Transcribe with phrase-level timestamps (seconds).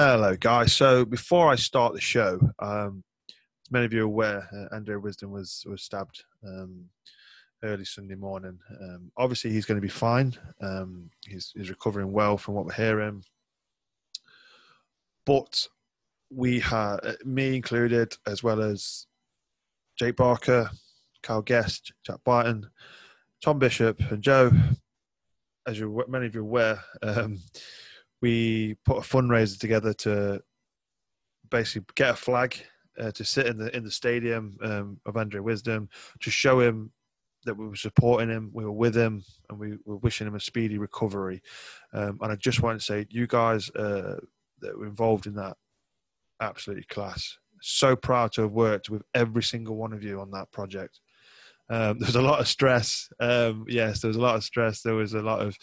[0.00, 0.72] Hello, guys.
[0.72, 4.94] So before I start the show, um, as many of you are aware, uh, Andre
[4.94, 6.84] Wisdom was was stabbed um,
[7.64, 8.60] early Sunday morning.
[8.80, 10.36] Um, obviously, he's going to be fine.
[10.60, 13.24] Um, he's, he's recovering well from what we're hearing.
[15.26, 15.66] But
[16.30, 19.08] we had, uh, me included, as well as
[19.98, 20.70] Jake Barker,
[21.24, 22.70] Kyle Guest, Jack Barton,
[23.42, 24.52] Tom Bishop, and Joe.
[25.66, 27.40] As you many of you are aware, um,
[28.20, 30.40] we put a fundraiser together to
[31.50, 32.56] basically get a flag
[33.00, 35.88] uh, to sit in the in the stadium um, of Andre Wisdom
[36.20, 36.92] to show him
[37.44, 40.40] that we were supporting him, we were with him, and we were wishing him a
[40.40, 41.42] speedy recovery.
[41.92, 44.16] Um, and I just want to say, you guys uh,
[44.60, 45.56] that were involved in that,
[46.40, 47.38] absolutely class.
[47.60, 51.00] So proud to have worked with every single one of you on that project.
[51.70, 53.08] Um, there was a lot of stress.
[53.20, 54.82] Um, yes, there was a lot of stress.
[54.82, 55.56] There was a lot of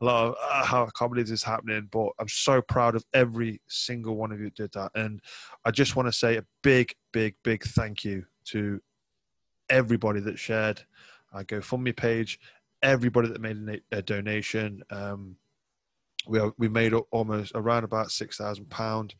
[0.00, 2.94] a lot of uh, how I can't believe this is happening, but I'm so proud
[2.94, 4.90] of every single one of you that did that.
[4.94, 5.20] And
[5.64, 8.80] I just want to say a big, big, big thank you to
[9.70, 10.82] everybody that shared
[11.32, 12.40] our GoFundMe page,
[12.82, 14.82] everybody that made a, donation.
[14.90, 15.36] Um,
[16.26, 19.14] we are, we made almost around about six thousand pound,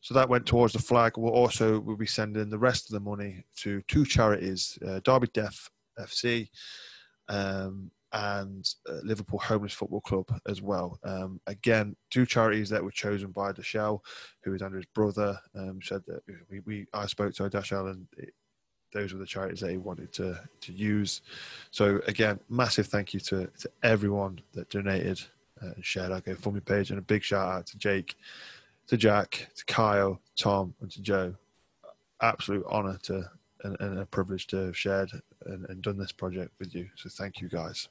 [0.00, 1.16] so that went towards the flag.
[1.16, 5.28] We'll also we'll be sending the rest of the money to two charities: uh, Derby
[5.32, 6.48] Deaf FC
[7.28, 10.98] um, and uh, Liverpool Homeless Football Club as well.
[11.02, 14.00] Um, again, two charities that were chosen by Dashell,
[14.44, 15.38] who is Andrew's brother.
[15.54, 18.32] Um, said that we, we I spoke to Dashell and it,
[18.92, 21.22] those were the charities that he wanted to to use.
[21.72, 25.20] So again, massive thank you to to everyone that donated
[25.60, 28.14] uh, and shared our GoFundMe page, and a big shout out to Jake,
[28.86, 31.34] to Jack, to Kyle, Tom, and to Joe.
[32.22, 33.28] Absolute honour to
[33.64, 35.10] and, a privilege to have shared
[35.46, 36.88] and, and done this project with you.
[36.96, 37.88] So thank you guys.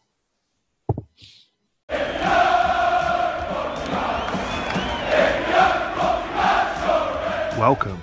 [7.58, 8.02] Welcome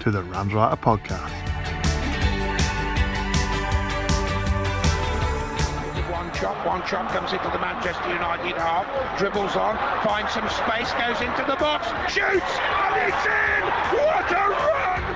[0.00, 1.32] to the Rams Writer Podcast.
[6.08, 10.92] One chop, one chop comes into the Manchester United half, dribbles on, finds some space,
[10.92, 13.98] goes into the box, shoots, and it's in!
[13.98, 15.15] What a run!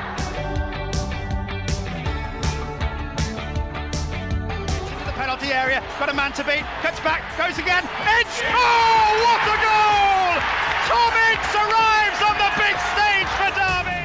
[5.50, 5.82] Penalty area.
[5.98, 6.64] Got a man to beat.
[6.82, 7.22] Cuts back.
[7.36, 7.84] Goes again.
[8.18, 10.40] It's Oh, what a goal!
[10.88, 11.12] Tom
[11.54, 14.04] arrives on the big stage for Derby.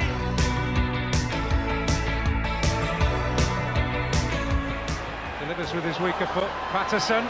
[5.39, 6.49] Delivers with his weaker foot.
[6.71, 7.25] Patterson.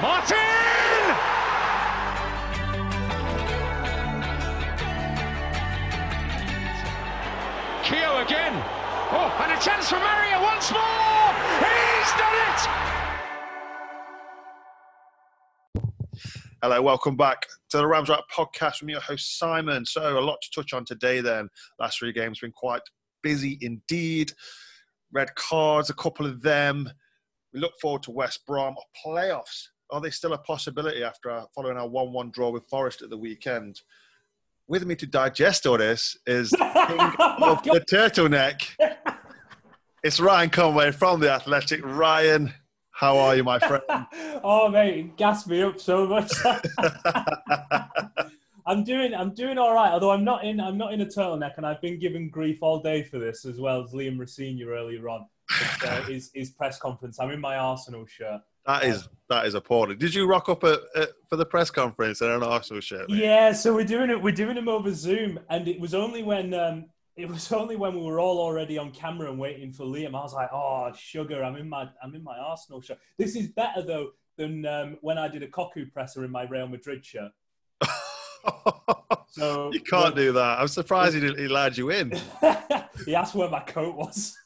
[0.00, 0.36] Martin!
[7.84, 8.54] Keogh again.
[9.14, 11.11] Oh, and a chance for Mario once more.
[11.62, 12.60] He's done it.
[16.62, 19.84] Hello, welcome back to the Rams Writer podcast from your host Simon.
[19.86, 21.20] So, a lot to touch on today.
[21.20, 22.82] Then, last three games been quite
[23.22, 24.32] busy indeed.
[25.12, 26.90] Red cards, a couple of them.
[27.52, 28.74] We look forward to West Brom
[29.04, 29.68] playoffs.
[29.90, 33.80] Are they still a possibility after following our one-one draw with Forest at the weekend?
[34.68, 38.62] with me to digest all this is King oh of the turtleneck.
[40.02, 41.80] It's Ryan Conway from the Athletic.
[41.84, 42.52] Ryan,
[42.90, 43.84] how are you, my friend?
[44.42, 46.32] oh mate, it gassed me up so much.
[48.66, 51.52] I'm doing I'm doing all right, although I'm not in I'm not in a turtleneck,
[51.56, 55.08] and I've been given grief all day for this as well as Liam Rosenior earlier
[55.08, 55.24] on.
[55.86, 57.20] uh, his, his press conference.
[57.20, 58.40] I'm in my Arsenal shirt.
[58.66, 59.98] That is that is appalling.
[59.98, 63.08] Did you rock up at, at, for the press conference in an Arsenal shirt?
[63.08, 63.18] Mate?
[63.18, 64.20] Yeah, so we're doing it.
[64.20, 66.86] We're doing them over Zoom, and it was only when um,
[67.16, 70.14] it was only when we were all already on camera and waiting for Liam.
[70.14, 71.44] I was like, "Oh, sugar!
[71.44, 72.98] I'm in my I'm in my Arsenal shirt.
[73.18, 76.68] This is better though than um, when I did a Cocu presser in my Real
[76.68, 77.32] Madrid shirt."
[79.28, 80.60] so you can't do that.
[80.60, 82.12] I'm surprised he, he allowed you in.
[83.04, 84.36] he asked where my coat was.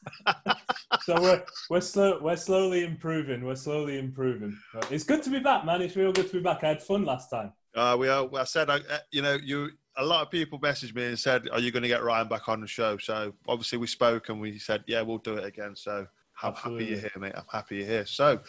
[1.03, 3.45] so we're we're slow we're slowly improving.
[3.45, 4.57] We're slowly improving.
[4.73, 5.81] But it's good to be back, man.
[5.81, 6.63] It's real good to be back.
[6.63, 7.53] I had fun last time.
[7.75, 8.27] Uh, we are.
[8.35, 8.79] I said, uh,
[9.11, 9.69] you know, you.
[9.97, 12.47] A lot of people messaged me and said, "Are you going to get Ryan back
[12.47, 15.75] on the show?" So obviously we spoke and we said, "Yeah, we'll do it again."
[15.75, 16.07] So
[16.43, 16.85] I'm Absolutely.
[16.85, 17.33] happy you're here, mate.
[17.35, 18.05] I'm happy you're here.
[18.05, 18.39] So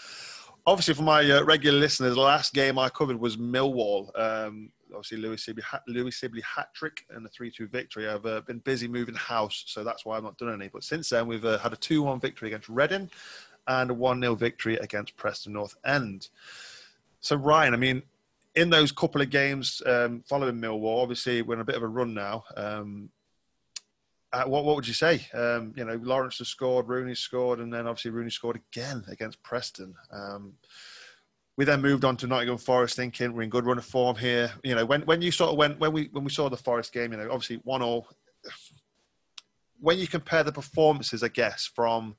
[0.67, 4.11] obviously for my uh, regular listeners, the last game I covered was Millwall.
[4.19, 8.09] Um, obviously Louis Sibley, Louis Sibley hat trick and a 3-2 victory.
[8.09, 10.69] I've uh, been busy moving house, so that's why I've not done any.
[10.69, 13.11] But since then, we've uh, had a 2-1 victory against Reading
[13.67, 16.29] and a 1-0 victory against Preston North End.
[17.21, 18.03] So Ryan, I mean,
[18.59, 21.89] in those couple of games um, following Millwall, obviously we're in a bit of a
[21.89, 22.43] run now.
[22.57, 23.11] Um,
[24.33, 25.27] uh, what what would you say?
[25.33, 29.43] Um, you know, Lawrence has scored, Rooney scored, and then obviously Rooney scored again against
[29.43, 29.95] Preston.
[30.13, 30.55] Um,
[31.57, 34.53] we then moved on to Nottingham Forest, thinking we're in good run of form here.
[34.65, 36.93] You know, when when you sort of went when we when we saw the Forest
[36.93, 38.09] game, you know, obviously one all.
[39.81, 42.17] When you compare the performances, I guess from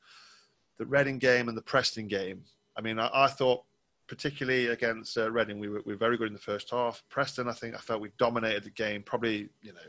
[0.77, 2.43] the Reading game and the Preston game,
[2.77, 3.63] I mean, I, I thought
[4.09, 7.03] particularly against uh, Reading, we were, we were very good in the first half.
[7.09, 9.03] Preston, I think I felt we dominated the game.
[9.03, 9.79] Probably, you know,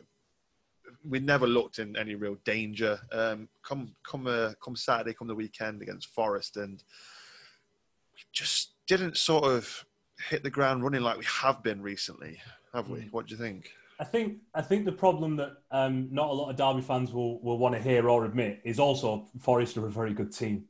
[1.08, 3.00] we never looked in any real danger.
[3.10, 6.84] Um, come come uh, come Saturday, come the weekend against Forest, and
[8.14, 9.86] we just didn't sort of
[10.28, 12.38] hit the ground running like we have been recently,
[12.74, 13.08] have we?
[13.10, 13.72] What do you think?
[13.98, 17.40] I think I think the problem that um, not a lot of Derby fans will,
[17.40, 20.64] will want to hear or admit is also Forest are a very good team.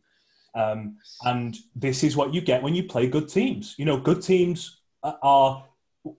[0.55, 3.75] Um, and this is what you get when you play good teams.
[3.79, 5.65] You know, good teams are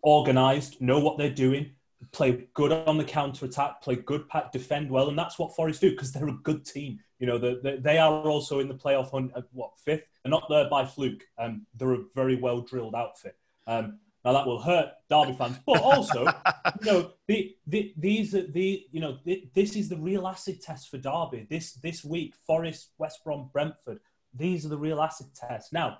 [0.04, 1.72] organised, know what they're doing,
[2.12, 5.81] play good on the counter attack, play good pack, defend well, and that's what Forest
[5.81, 7.00] do because they're a good team.
[7.19, 10.04] You know, they, they are also in the playoff hunt at what fifth?
[10.24, 11.24] They're not there by fluke.
[11.38, 13.36] Um, they're a very well drilled outfit.
[13.68, 16.25] Um, now that will hurt Derby fans, but also,
[16.81, 20.62] you know, the, the, these are the you know the, this is the real acid
[20.62, 22.36] test for Derby this this week.
[22.45, 24.00] Forest, West Brom, Brentford.
[24.33, 25.74] These are the real acid tests.
[25.74, 26.00] Now,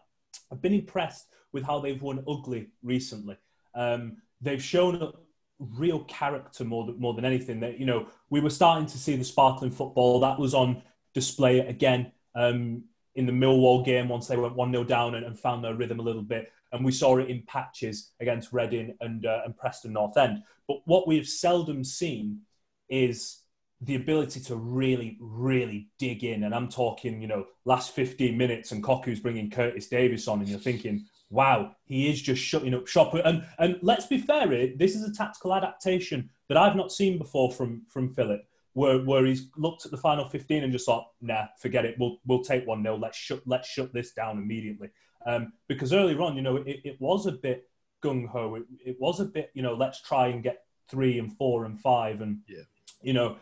[0.51, 3.38] I've been impressed with how they've won ugly recently.
[3.75, 5.13] Um, they've shown
[5.60, 7.60] real character more than, more than anything.
[7.60, 10.81] That you know, we were starting to see the sparkling football that was on
[11.13, 12.83] display again um,
[13.16, 16.00] in the Millwall game once they went one 0 down and, and, found their rhythm
[16.00, 19.94] a little bit, and we saw it in patches against Reading and uh, and Preston
[19.94, 20.44] North End.
[20.68, 22.42] But what we've seldom seen
[22.89, 23.40] is
[23.81, 26.44] the ability to really, really dig in.
[26.44, 30.48] And I'm talking, you know, last 15 minutes and Cocu's bringing Curtis Davies on, and
[30.48, 33.13] you're thinking, wow, he is just shutting up shop.
[33.13, 37.51] And and let's be fair, this is a tactical adaptation that I've not seen before
[37.51, 38.42] from from Phillip,
[38.74, 41.95] where where he's looked at the final 15 and just thought, nah, forget it.
[41.98, 44.89] We'll we'll take one 0 Let's shut let's shut this down immediately.
[45.25, 47.68] Um, because earlier on, you know, it, it was a bit
[48.04, 48.56] gung ho.
[48.56, 51.80] It, it was a bit, you know, let's try and get three and four and
[51.80, 52.63] five, and yeah.
[53.01, 53.38] you know,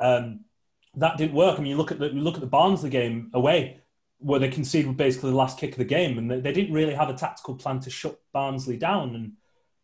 [0.00, 0.40] um,
[0.96, 1.58] that didn't work.
[1.58, 3.80] I mean, you look at the you look at the Barnsley game away
[4.18, 6.94] where they conceded with basically the last kick of the game, and they, didn't really
[6.94, 9.14] have a tactical plan to shut Barnsley down.
[9.14, 9.32] And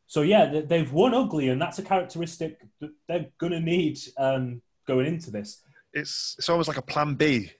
[0.06, 3.98] so, yeah, they, have won ugly, and that's a characteristic that they're going to need
[4.16, 5.62] um, going into this.
[5.92, 7.52] It's it's almost like a plan B.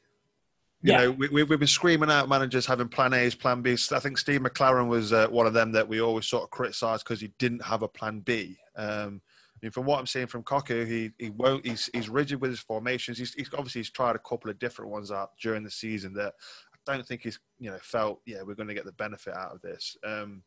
[0.82, 0.97] You yeah.
[0.99, 3.93] know, we, we, have been screaming out managers having plan A's, plan B's.
[3.93, 7.05] I think Steve McClaren was uh, one of them that we always sort of criticised
[7.05, 8.56] because he didn't have a plan B.
[8.76, 9.20] Um,
[9.62, 11.66] Mean, from what I'm seeing from Cocu, he he won't.
[11.66, 13.18] He's he's rigid with his formations.
[13.18, 16.34] He's, he's obviously he's tried a couple of different ones out during the season that
[16.72, 19.52] I don't think he's you know felt yeah we're going to get the benefit out
[19.52, 19.96] of this.
[20.04, 20.42] Um,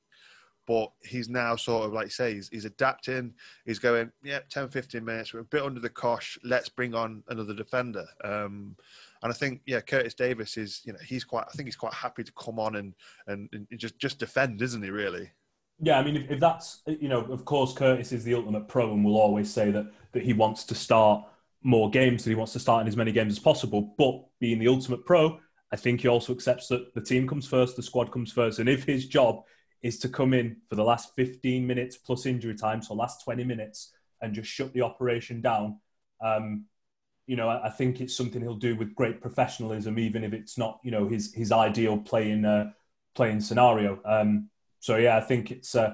[0.65, 3.33] but he's now sort of like say he's, he's adapting.
[3.65, 5.33] He's going yeah 10, 15 minutes.
[5.33, 6.37] We're a bit under the cosh.
[6.43, 8.05] Let's bring on another defender.
[8.23, 8.75] Um,
[9.21, 11.93] and I think yeah Curtis Davies is you know he's quite I think he's quite
[11.93, 12.93] happy to come on and
[13.27, 14.89] and, and just just defend, isn't he?
[14.89, 15.31] Really.
[15.79, 18.93] Yeah, I mean, if, if, that's you know, of course, Curtis is the ultimate pro,
[18.93, 21.25] and will always say that that he wants to start
[21.63, 23.93] more games, that he wants to start in as many games as possible.
[23.97, 25.39] But being the ultimate pro,
[25.71, 28.69] I think he also accepts that the team comes first, the squad comes first, and
[28.69, 29.43] if his job
[29.81, 33.43] is to come in for the last 15 minutes plus injury time, so last 20
[33.43, 35.79] minutes, and just shut the operation down,
[36.21, 36.65] um,
[37.27, 40.57] you know, I, I, think it's something he'll do with great professionalism, even if it's
[40.57, 42.71] not, you know, his his ideal playing uh,
[43.15, 43.99] playing scenario.
[44.05, 44.49] Um,
[44.83, 45.93] so yeah, I think it's uh,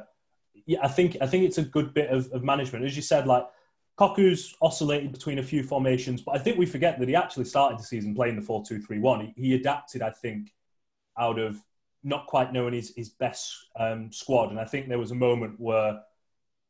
[0.66, 2.86] yeah, I think I think it's a good bit of, of management.
[2.86, 3.46] As you said, like
[4.00, 7.78] Cocu's oscillated between a few formations, but I think we forget that he actually started
[7.78, 9.34] the season playing the 4 2 3 1.
[9.36, 10.56] He, he adapted, I think,
[11.20, 11.62] out of
[12.04, 14.50] not quite knowing his, his best um, squad.
[14.50, 16.02] And I think there was a moment where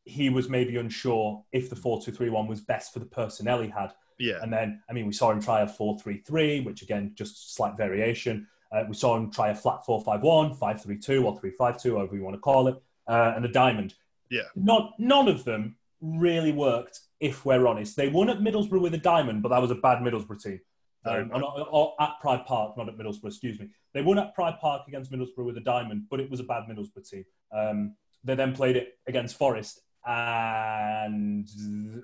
[0.03, 3.61] he was maybe unsure if the 4 2 3 1 was best for the personnel
[3.61, 3.93] he had.
[4.19, 4.39] Yeah.
[4.41, 7.55] And then, I mean, we saw him try a 4 3 3, which again, just
[7.55, 8.45] slight variation.
[8.71, 12.39] Uh, we saw him try a flat 4-5-1, 5-3-2 or 3-5-2, however you want to
[12.39, 12.75] call it,
[13.07, 13.95] uh, and a diamond.
[14.29, 14.43] Yeah.
[14.55, 17.95] Not, none of them really worked, if we're honest.
[17.95, 20.59] They won at Middlesbrough with a diamond, but that was a bad Middlesbrough team.
[21.05, 23.69] Um, or, or, at Pride Park, not at Middlesbrough, excuse me.
[23.93, 26.63] They won at Pride Park against Middlesbrough with a diamond, but it was a bad
[26.69, 27.25] Middlesbrough team.
[27.55, 31.47] Um, they then played it against Forest, and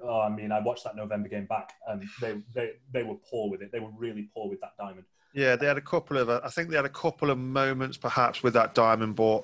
[0.03, 3.49] oh, I mean, I watched that November game back, and they, they, they were poor
[3.49, 3.71] with it.
[3.71, 5.05] They were really poor with that diamond.
[5.35, 6.29] Yeah, they had a couple of.
[6.29, 9.17] Uh, I think they had a couple of moments, perhaps, with that diamond.
[9.17, 9.43] But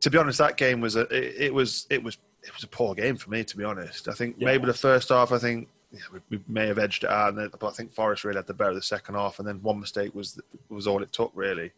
[0.00, 1.02] to be honest, that game was a.
[1.14, 1.86] It, it was.
[1.90, 2.16] It was.
[2.42, 4.08] It was a poor game for me, to be honest.
[4.08, 4.46] I think yeah.
[4.46, 5.30] maybe the first half.
[5.30, 8.38] I think yeah, we, we, may have edged it out, but I think Forest really
[8.38, 11.12] had the better of the second half, and then one mistake was was all it
[11.12, 11.70] took, really.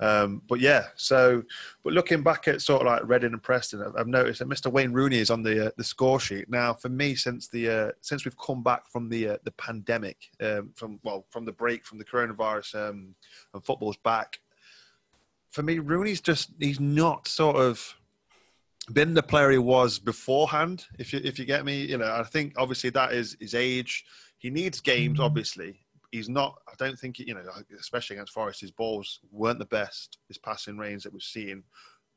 [0.00, 1.42] Um, but yeah, so
[1.84, 4.72] but looking back at sort of like Reading and Preston, I've, noticed that Mr.
[4.72, 6.72] Wayne Rooney is on the uh, the score sheet now.
[6.72, 10.70] For me, since the uh, since we've come back from the uh, the pandemic, um,
[10.74, 13.14] from well from the break from the coronavirus um,
[13.52, 14.40] and football's back,
[15.50, 17.94] for me, Rooney's just he's not sort of
[18.92, 20.86] been the player he was beforehand.
[20.98, 24.04] If you if you get me, you know, I think obviously that is his age.
[24.38, 25.24] He needs games, Mm-hmm.
[25.24, 25.80] obviously.
[26.10, 26.58] He's not.
[26.68, 27.42] I don't think you know,
[27.78, 30.18] especially against Forest, his balls weren't the best.
[30.28, 31.62] His passing range that we've seen,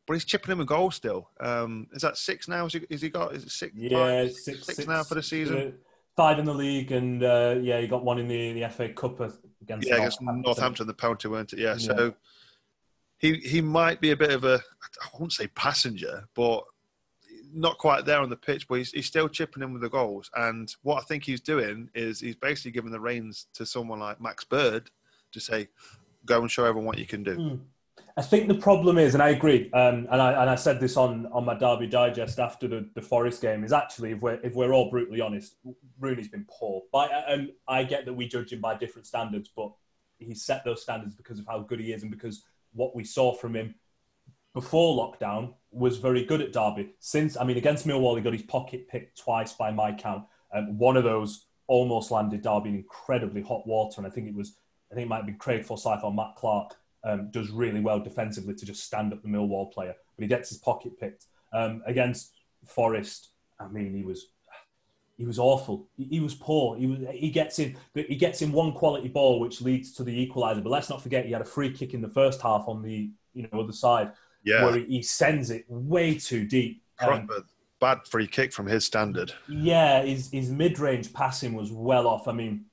[0.08, 1.30] but he's chipping in a goal still.
[1.40, 2.66] Um, is that six now?
[2.66, 3.36] Is he, is he got?
[3.36, 3.74] Is it six?
[3.76, 5.58] Yeah, five, six, six now for the season.
[5.58, 5.72] uh,
[6.16, 9.20] five in the league, and uh, yeah, he got one in the, the FA Cup
[9.62, 10.44] against yeah, against Northampton.
[10.46, 11.60] Northampton, the penalty, weren't it?
[11.60, 11.74] Yeah.
[11.74, 11.78] Yeah.
[11.78, 12.16] So
[13.20, 14.62] he he might be a bit of a
[15.02, 16.64] I won't say passenger, but
[17.54, 18.68] not quite there on the pitch.
[18.68, 20.30] But he's, he's still chipping in with the goals.
[20.36, 24.22] And what I think he's doing is he's basically giving the reins to someone like
[24.22, 24.90] Max Bird
[25.32, 25.68] to say,
[26.26, 27.60] "Go and show everyone what you can do." Mm.
[28.16, 30.98] I think the problem is, and I agree, um, and I and I said this
[30.98, 34.54] on, on my Derby Digest after the, the Forest game, is actually if we're if
[34.54, 35.56] we're all brutally honest,
[36.00, 36.84] Rooney's been poor.
[36.92, 39.72] But and I get that we judge him by different standards, but
[40.20, 42.44] he's set those standards because of how good he is and because
[42.74, 43.76] what we saw from him
[44.54, 46.94] before lockdown was very good at Derby.
[47.00, 50.78] Since I mean, against Millwall, he got his pocket picked twice by my count, and
[50.78, 53.96] one of those almost landed Derby in incredibly hot water.
[53.98, 54.56] And I think it was,
[54.92, 58.00] I think it might have been Craig Forsyth or Matt Clarke um, does really well
[58.00, 61.82] defensively to just stand up the Millwall player, but he gets his pocket picked um,
[61.86, 62.34] against
[62.66, 63.30] Forest.
[63.60, 64.28] I mean, he was
[65.18, 65.88] he was awful.
[65.96, 66.78] He, he was poor.
[66.78, 70.28] He was he gets in he gets in one quality ball which leads to the
[70.28, 70.64] equaliser.
[70.64, 73.12] But let's not forget he had a free kick in the first half on the
[73.34, 74.12] you know other side
[74.44, 76.84] Yeah, where he, sends it way too deep.
[77.00, 77.30] Um,
[77.80, 79.34] bad free kick from his standard.
[79.50, 82.28] yeah, his, his mid range passing was well off.
[82.28, 82.66] I mean,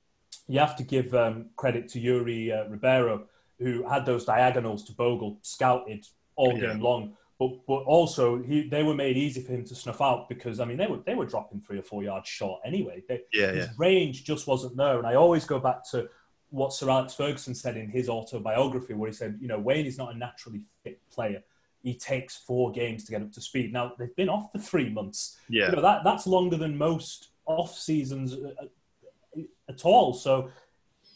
[0.46, 3.26] you have to give um, credit to Yuri uh, Ribeiro,
[3.58, 6.68] who had those diagonals to Bogle scouted all Yeah.
[6.72, 7.16] game long.
[7.38, 10.66] But, but also, he, they were made easy for him to snuff out because, I
[10.66, 13.02] mean, they were, they were dropping three or four yards short anyway.
[13.08, 14.98] They, Yeah, his yeah, range just wasn't there.
[14.98, 16.08] And I always go back to
[16.50, 19.96] what Sir Alex Ferguson said in his autobiography, where he said, you know, Wayne is
[19.96, 21.42] not a naturally fit player.
[21.82, 23.72] He takes four games to get up to speed.
[23.72, 25.70] Now, they've been off for three months yeah.
[25.70, 30.12] you know, that that's longer than most off seasons uh, uh, at all.
[30.12, 30.50] So,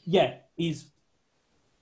[0.04, 0.86] yeah, he's.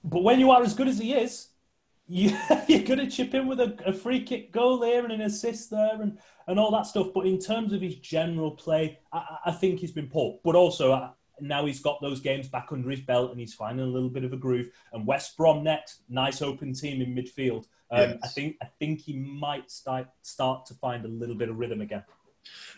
[0.05, 1.49] But when you are as good as he is,
[2.09, 2.37] you,
[2.69, 5.71] you're going to chip in with a, a free kick goal here and an assist
[5.71, 7.09] there and, and all that stuff.
[7.15, 10.39] But in terms of his general play, I, I- I think he's been poor.
[10.45, 11.11] But also, uh,
[11.41, 14.25] now he's got those games back under his belt and he's finding a little bit
[14.25, 14.69] of a groove.
[14.93, 17.67] And West Brom next, nice open team in midfield.
[17.93, 18.19] Um, Yes.
[18.25, 21.83] I think I think he might start start to find a little bit of rhythm
[21.83, 22.03] again.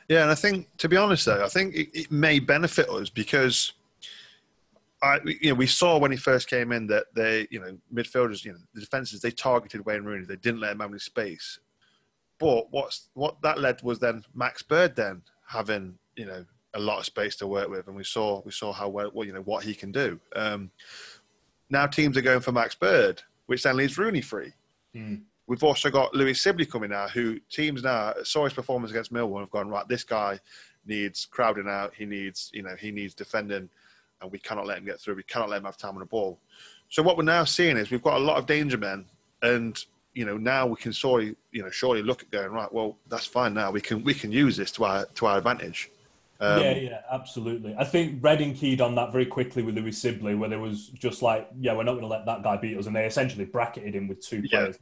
[0.08, 3.08] Yeah, and I think, to be honest, though, I think it, it may benefit us
[3.08, 3.72] because
[5.02, 8.44] I, you know, we saw when he first came in that they, you know, midfielders,
[8.44, 11.58] you know, the defenses they targeted Wayne Rooney, they didn't let him have any space.
[12.38, 16.44] But what's what that led was then Max Bird then having, you know,
[16.74, 19.26] a lot of space to work with, and we saw we saw how well, well
[19.26, 20.18] you know, what he can do.
[20.34, 20.70] Um,
[21.70, 24.52] now teams are going for Max Bird, which then leaves Rooney free.
[25.46, 29.40] We've also got Louis Sibley coming now, who teams now saw his performance against Millwall
[29.40, 29.86] have gone right.
[29.88, 30.40] This guy
[30.86, 31.92] needs crowding out.
[31.94, 33.68] He needs, you know, he needs defending,
[34.22, 35.16] and we cannot let him get through.
[35.16, 36.38] We cannot let him have time on the ball.
[36.88, 39.04] So what we're now seeing is we've got a lot of danger men,
[39.42, 39.78] and
[40.14, 42.72] you know now we can surely, you know, surely look at going right.
[42.72, 43.70] Well, that's fine now.
[43.70, 45.90] We can we can use this to our to our advantage.
[46.44, 47.74] Um, yeah, yeah, absolutely.
[47.78, 51.22] I think Reading keyed on that very quickly with Louis Sibley, where there was just
[51.22, 53.94] like, yeah, we're not going to let that guy beat us, and they essentially bracketed
[53.94, 54.60] him with two Yeah.
[54.60, 54.78] players.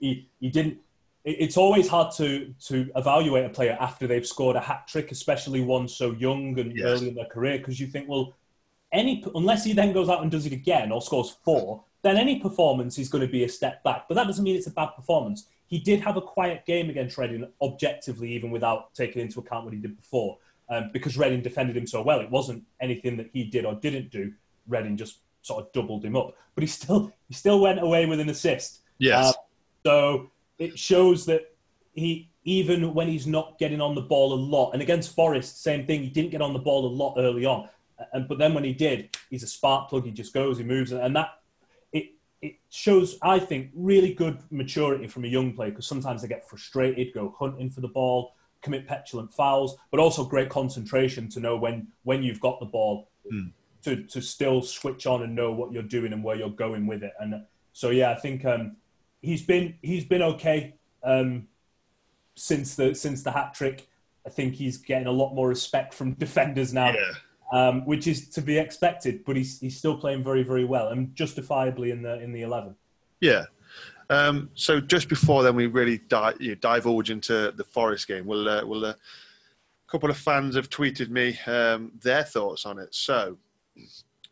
[0.00, 0.78] He, he didn't.
[1.24, 5.60] It's always hard to to evaluate a player after they've scored a hat trick, especially
[5.60, 6.86] one so young and Yes.
[6.86, 8.34] early in their career, because you think, well,
[8.92, 12.38] any unless he then goes out and does it again or scores four, then any
[12.40, 14.04] performance is going to be a step back.
[14.08, 15.48] But that doesn't mean it's a bad performance.
[15.66, 19.74] He did have a quiet game against Reading, objectively, even without taking into account what
[19.74, 22.20] he did before, um, because Reading defended him so well.
[22.20, 24.32] It wasn't anything that he did or didn't do.
[24.66, 28.20] Reading just sort of doubled him up, but he still he still went away with
[28.20, 28.80] an assist.
[28.98, 29.26] Yes.
[29.26, 29.32] Uh,
[29.84, 31.54] so it shows that
[31.92, 35.86] he, even when he's not getting on the ball a lot, and against Forest, same
[35.86, 36.02] thing.
[36.02, 37.68] He didn't get on the ball a lot early on,
[38.12, 40.04] and but then when he did, he's a spark plug.
[40.04, 41.40] He just goes, he moves, and that
[41.92, 46.28] it it shows, I think, really good maturity from a young player because sometimes they
[46.28, 51.38] get frustrated, go hunting for the ball, commit petulant fouls, but also great concentration to
[51.38, 53.08] know when when you've got the ball
[53.84, 57.02] to to still switch on and know what you're doing and where you're going with
[57.04, 57.12] it.
[57.20, 57.34] And
[57.72, 58.76] so yeah, I think um,
[59.20, 61.46] he's been he's been okay um,
[62.34, 63.86] since the since the hat trick.
[64.26, 67.12] I think he's getting a lot more respect from defenders now, Yeah.
[67.52, 69.24] um, which is to be expected.
[69.26, 72.74] But he's he's still playing very very well and justifiably in the in the eleven.
[73.20, 73.44] Yeah.
[74.10, 78.26] Um, so just before then, we really di- you know, divulge into the Forest game.
[78.26, 78.96] We'll, uh, uh, a
[79.90, 82.94] couple of fans have tweeted me um, their thoughts on it.
[82.94, 83.38] So,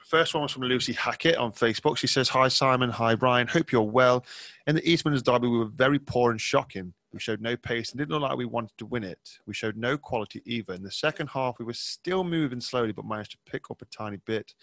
[0.05, 1.97] first one was from Lucy Hackett on Facebook.
[1.97, 2.91] She says, Hi, Simon.
[2.91, 3.47] Hi, Brian.
[3.47, 4.25] Hope you're well.
[4.67, 6.93] In the East Midlands Derby, we were very poor and shocking.
[7.12, 9.38] We showed no pace and didn't look like we wanted to win it.
[9.47, 10.73] We showed no quality either.
[10.75, 13.87] In the second half, we were still moving slowly, but managed to pick up a
[13.87, 14.55] tiny bit.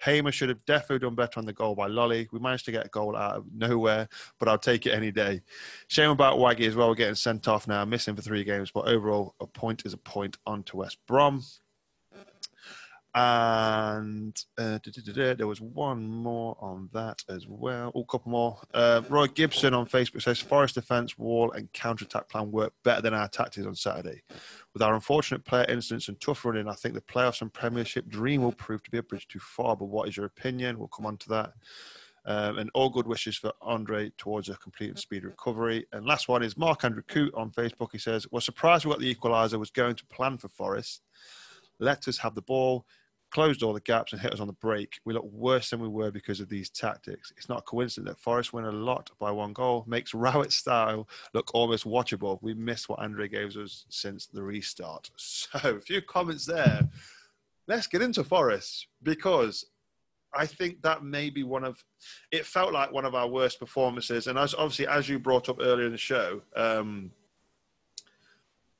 [0.00, 2.28] Hamer should have definitely done better on the goal by Lolley.
[2.32, 5.42] We managed to get a goal out of nowhere, but I'll take it any day.
[5.88, 9.34] Shame about Waggy as well, getting sent off now, missing for three games, but overall,
[9.40, 11.42] a point is a point on to West Brom.
[13.20, 14.78] And uh,
[15.34, 17.90] there was one more on that as well.
[17.96, 18.60] Oh, a couple more.
[18.72, 23.02] Uh, Roy Gibson on Facebook says Forest defence, wall, and counter attack plan worked better
[23.02, 24.22] than our tactics on Saturday.
[24.72, 28.40] With our unfortunate player incidents and tough running, I think the playoffs and Premiership dream
[28.40, 29.74] will prove to be a bridge too far.
[29.74, 30.78] But what is your opinion?
[30.78, 31.54] We'll come on to that.
[32.24, 35.86] Um, and all good wishes for Andre towards a complete and speedy recovery.
[35.92, 37.88] And last one is Mark Andrew Coote on Facebook.
[37.90, 39.58] He says, "Was surprised we got the equaliser.
[39.58, 41.02] Was going to plan for Forest.
[41.80, 42.86] Let us have the ball."
[43.30, 45.00] Closed all the gaps and hit us on the break.
[45.04, 47.32] We look worse than we were because of these tactics.
[47.36, 51.08] It's not a coincidence that Forest win a lot by one goal, makes Rowett style
[51.34, 52.38] look almost watchable.
[52.40, 55.10] We missed what Andre gave us since the restart.
[55.18, 56.88] So, a few comments there.
[57.66, 59.66] Let's get into Forest because
[60.34, 61.82] I think that may be one of.
[62.30, 65.58] It felt like one of our worst performances, and as obviously as you brought up
[65.60, 67.10] earlier in the show, um,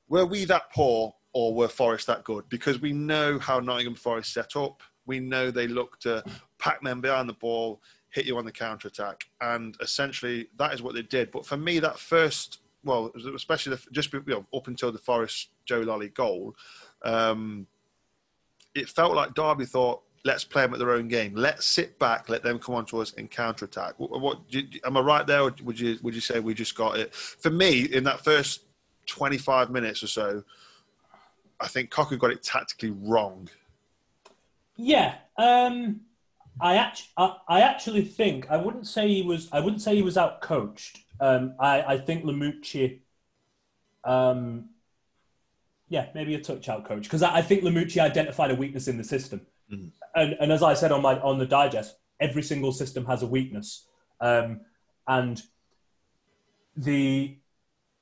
[0.09, 2.49] were we that poor or were Forest that good?
[2.49, 4.83] Because we know how Nottingham Forest set up.
[5.07, 6.25] We know they look to
[6.59, 7.81] pack men behind the ball,
[8.11, 11.31] hit you on the counter attack, and essentially that is what they did.
[11.31, 15.51] But for me, that first, well, especially the, just you know, up until the Forest
[15.65, 16.57] Joe Lolley goal,
[17.05, 17.69] um,
[18.75, 21.37] it felt like Derby thought, let's play them at their own game.
[21.37, 23.95] Let's sit back, let them come on to us and counter attack.
[23.99, 24.41] What, what
[24.85, 27.15] am I right there, or would you would you say we just got it?
[27.15, 28.63] For me, in that first
[29.07, 30.43] 25 minutes or so,
[31.61, 33.49] I think Cocu got it tactically wrong.
[34.77, 36.03] Yeah, um,
[36.61, 39.49] I, act- I, I actually think I wouldn't say he was.
[39.53, 41.01] I wouldn't say he was out coached.
[41.21, 43.01] Um, I, I think Lamouchi,
[44.05, 44.71] um,
[45.89, 48.97] yeah, maybe a touch out coach because I, I, think Lamouchi identified a weakness in
[48.97, 49.41] the system,
[49.73, 49.91] mm.
[50.15, 53.27] and and as I said on my on the digest, every single system has a
[53.27, 53.87] weakness,
[54.21, 54.61] um,
[55.09, 55.43] and
[56.77, 57.38] the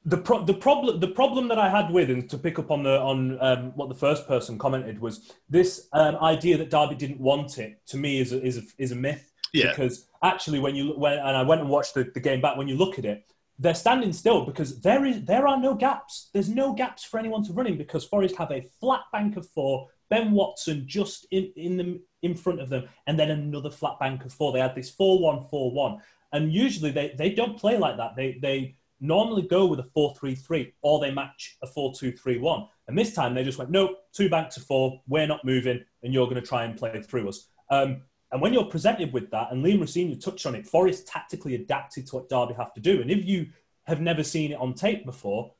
[0.06, 2.84] the pro- the problem the problem that I had with and to pick up on
[2.84, 7.20] the on um, what the first person commented was this um, idea that Derby didn't
[7.20, 9.32] want it to me is a, is a, is a myth.
[9.52, 9.70] Yeah.
[9.70, 12.68] because actually when you when and I went and watched the, the game back when
[12.68, 13.24] you look at it
[13.58, 16.28] they're standing still because there is there are no gaps.
[16.32, 19.48] There's no gaps for anyone to run in because Forest have a flat bank of
[19.48, 23.98] four Ben Watson just in in the in front of them and then another flat
[23.98, 24.52] bank of four.
[24.52, 26.00] They had this 4-1-4-1
[26.32, 28.14] and usually they they don't play like that.
[28.14, 32.68] They they normally go with a 4-3-3 or they match a 4-2-3-1.
[32.88, 36.14] And this time they just went, nope, two banks of four, we're not moving, and
[36.14, 37.48] you're going to try and play through us.
[37.70, 41.54] Um, and when you're presented with that, and Liam Rosenior touched on it, Forest tactically
[41.54, 43.00] adapted to what Derby have to do.
[43.00, 43.46] And if you
[43.84, 45.52] have never seen it on tape before,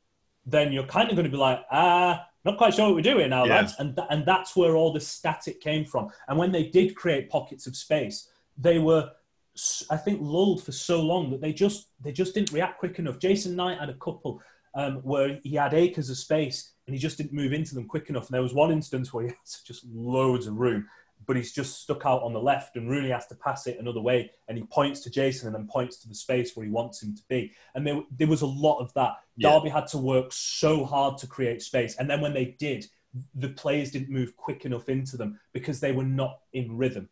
[0.45, 3.31] then you're kind of going to be like, ah, not quite sure what we're doing
[3.31, 3.57] now, yeah.
[3.57, 3.75] lads.
[3.79, 6.11] And, th- and that's where all the static came from.
[6.29, 9.11] And when they did create pockets of space, they were
[9.91, 13.19] I think lulled for so long that they just they just didn't react quick enough.
[13.19, 14.41] Jason Knight had a couple
[14.75, 18.11] um, where he had acres of space and he just didn't move into them quick
[18.11, 18.27] enough.
[18.27, 20.87] And there was one instance where he had just loads of room,
[21.27, 24.01] but he's just stuck out on the left and Rooney has to pass it another
[24.01, 24.31] way.
[24.49, 27.17] And he points to Jason and then points to the space where he wants him
[27.17, 27.53] to be.
[27.75, 29.15] And there, there was a lot of that.
[29.37, 29.51] Yeah.
[29.51, 31.97] Derby had to work so hard to create space.
[31.97, 32.87] And then when they did,
[33.35, 37.09] the players didn't move quick enough into them because they were not in rhythm.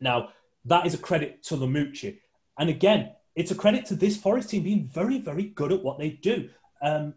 [0.00, 0.28] Now,
[0.64, 2.18] that is a credit to Lamouchi.
[2.58, 5.98] And again, it's a credit to this Forest team being very, very good at what
[5.98, 6.50] they do.
[6.82, 7.14] Um,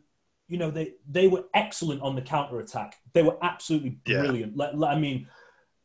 [0.48, 2.98] you know, they, they were excellent on the counter attack.
[3.14, 4.54] They were absolutely brilliant.
[4.56, 4.86] Yeah.
[4.86, 5.28] I mean,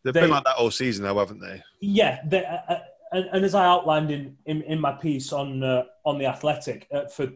[0.05, 1.63] they've they, been like that all season, though, haven't they?
[1.81, 2.21] Yeah.
[2.27, 2.81] They, uh, uh,
[3.13, 6.87] and, and, as I outlined in, in, in my piece on uh, on the Athletic,
[6.93, 7.29] uh, for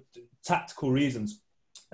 [0.44, 1.40] tactical reasons,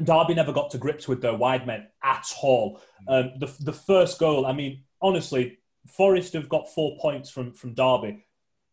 [0.03, 2.81] Derby never got to grips with their wide men at all.
[3.09, 7.75] Um, the the first goal, I mean, honestly, Forest have got four points from from
[7.75, 8.25] Derby,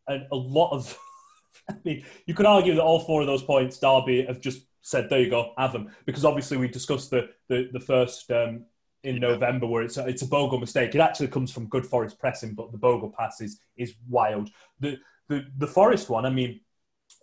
[0.08, 0.98] and a lot of.
[1.70, 5.10] I mean, you could argue that all four of those points Derby have just said,
[5.10, 8.66] "There you go, have them," because obviously we discussed the the, the first um,
[9.04, 9.22] in yeah.
[9.22, 10.96] November where it's a, it's a Bogle mistake.
[10.96, 14.50] It actually comes from good Forest pressing, but the Bogle pass is is wild.
[14.80, 14.98] The
[15.30, 16.62] the the Forest one, I mean,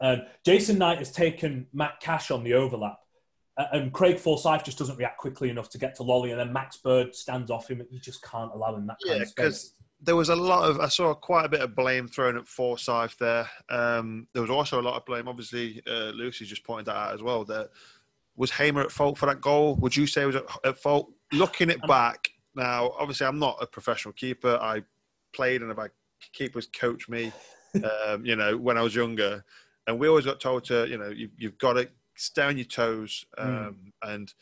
[0.01, 2.99] um, Jason Knight has taken Matt Cash on the overlap.
[3.57, 6.77] And Craig Forsyth just doesn't react quickly enough to get to Lolley, and then Max
[6.79, 7.83] Bird stands off him.
[7.91, 10.81] You just can't allow him that kind yeah, of space there was a lot of
[10.81, 13.49] I saw quite a bit of blame thrown at Forsyth there.
[13.69, 15.29] Um, there was also a lot of blame.
[15.29, 17.45] Obviously, uh, Lucy just pointed that out as well.
[17.45, 17.71] That
[18.37, 19.77] was Hamer at fault for that goal.
[19.77, 21.11] Would you say was at, at fault?
[21.33, 24.59] Looking it back now, obviously, I'm not a professional keeper.
[24.61, 24.83] I
[25.33, 25.91] played and if I've
[26.33, 27.33] keepers coached me,
[28.07, 29.45] um, you know, when I was younger,
[29.87, 32.67] and we always got told to, you know, you, you've got to stay on your
[32.67, 34.35] toes, um, and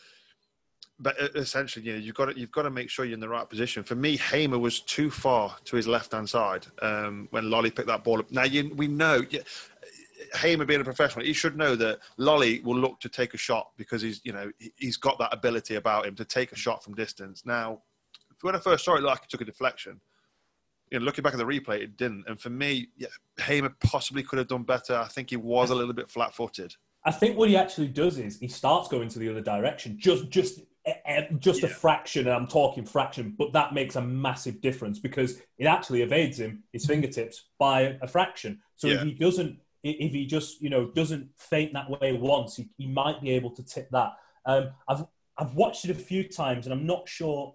[0.98, 3.28] but essentially, you know, you've got to you've got to make sure you're in the
[3.28, 3.82] right position.
[3.82, 7.88] For me, Hamer was too far to his left hand side um, when Lolley picked
[7.88, 8.30] that ball up.
[8.30, 9.24] Now you, we know.
[9.30, 9.40] yeah,
[10.36, 13.70] Hamer being a professional, he should know that Lolley will look to take a shot
[13.76, 16.82] because he's, you know, he- he's got that ability about him to take a shot
[16.84, 17.44] from distance.
[17.44, 17.82] Now,
[18.40, 20.00] when I first saw it, like he took a deflection.
[20.90, 22.24] You know, looking back at the replay, it didn't.
[22.28, 23.08] And for me, yeah,
[23.40, 24.94] Hamer possibly could have done better.
[24.94, 26.76] I think he was a little bit flat-footed.
[27.04, 30.30] I think what he actually does is he starts going to the other direction, just
[30.30, 30.60] just
[31.38, 32.26] just a fraction.
[32.26, 36.64] And I'm talking fraction, but that makes a massive difference because it actually evades him
[36.72, 38.60] his fingertips by a fraction.
[38.76, 42.68] So if he doesn't, if he just you know doesn't feint that way once, he,
[42.78, 44.12] he might be able to tip that.
[44.46, 45.04] Um, I've
[45.38, 47.54] I've watched it a few times, and I'm not sure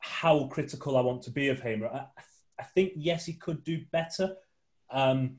[0.00, 1.88] how critical I want to be of Hamer.
[1.88, 2.06] I,
[2.60, 4.36] I think yes, he could do better,
[4.90, 5.38] um,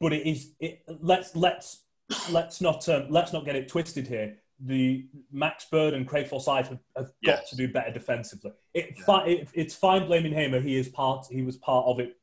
[0.00, 0.52] but it is.
[0.60, 1.82] It, let's let's
[2.30, 4.36] let's not um, let's not get it twisted here.
[4.64, 8.52] The Max Bird and Craig Forsyth have, have got to do better defensively.
[8.74, 10.60] It, fi- it, it's fine blaming Hamer.
[10.60, 11.26] He is part.
[11.30, 12.16] He was part of it.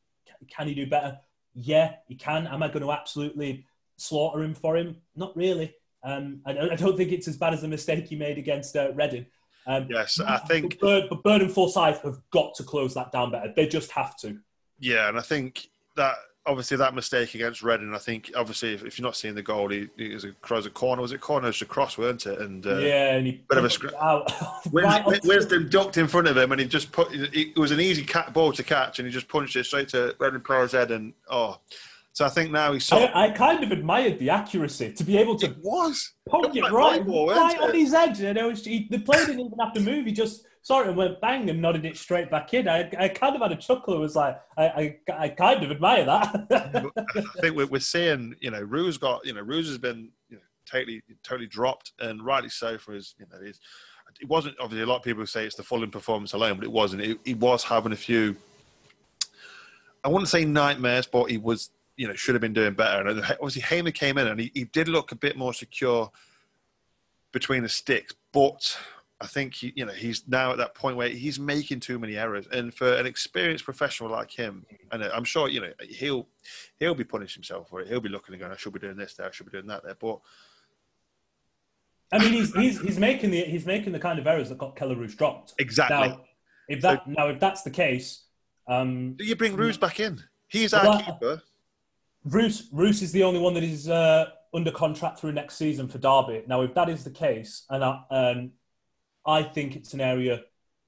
[0.50, 1.20] Can, he do better?
[1.54, 2.48] Yeah, he can.
[2.48, 3.66] Am I going to absolutely
[3.98, 4.96] slaughter him for him?
[5.18, 5.76] Not really.
[6.02, 8.76] Um, I, don't- I don't think it's as bad as the mistake he made against
[8.78, 9.26] uh, Reading.
[9.68, 13.12] Um, Yes, I think but Bird, but Bird and Forsyth have got to close that
[13.12, 13.52] down better.
[13.54, 14.38] They just have to.
[14.80, 16.16] Yeah, and I think that
[16.50, 17.94] obviously that mistake against Reading.
[17.94, 20.66] I think obviously if, if you're not seeing the goal, he, he was a cross
[20.66, 21.02] a corner.
[21.02, 21.46] Was it corner?
[21.46, 22.40] It was a cross, weren't it?
[22.40, 23.88] And uh, yeah, and he bit of a scr-
[24.72, 27.14] right Wisdom ducked in front of him, and he just put.
[27.14, 29.90] It it was an easy cat ball to catch, and he just punched it straight
[29.90, 30.92] to Reading player's head.
[30.92, 31.60] And oh,
[32.14, 33.04] so I think now he's sort.
[33.04, 36.14] of- I, I kind of admired the accuracy to be able to it was.
[36.28, 37.76] poke it like right, volleyball, right on it?
[37.76, 38.20] his edge.
[38.20, 40.06] You know, he, the player didn't even have to move.
[40.06, 42.68] He just saw it went bang and nodded it straight back in.
[42.68, 43.96] I, I kind of had a chuckle.
[43.96, 46.48] It was like, I, I, I kind of admire that.
[47.16, 50.36] I think we're, we're seeing, you know, Rue's got, you know, Rue's has been, you
[50.36, 53.60] know, totally, totally dropped, and rightly so for his, you know, his.
[54.20, 56.72] It wasn't obviously a lot of people say it's the Fulham performance alone, but it
[56.72, 57.04] wasn't.
[57.04, 58.36] He, he was having a few.
[60.04, 63.08] I wouldn't say nightmares, but he was, you know, should have been doing better.
[63.08, 66.12] And obviously, Hamer came in and he, he did look a bit more secure
[67.32, 68.78] between the sticks, but
[69.22, 72.16] I think he, you know, he's now at that point where he's making too many
[72.16, 72.48] errors.
[72.52, 76.28] And for an experienced professional like him, and I'm sure, you know, he'll
[76.80, 77.88] he'll be punishing himself for it.
[77.90, 79.68] He'll be looking and going, I should be doing this there, I should be doing
[79.68, 79.96] that there.
[80.00, 80.20] But
[82.12, 84.76] I mean, he's, he's, he's making the he's making the kind of errors that got
[84.76, 85.54] Kelle Roos dropped.
[85.60, 86.10] exactly.
[86.10, 86.22] Now,
[86.70, 88.24] if that now if that's the case,
[88.68, 90.22] um, Do you bring Roos back in?
[90.48, 91.42] He's our I- keeper.
[92.26, 96.00] Roos, Roos is the only one that is uh, under contract through next season for
[96.00, 96.44] Derby.
[96.48, 98.52] Now, if that is the case, and I, um,
[99.26, 100.42] I think it's an area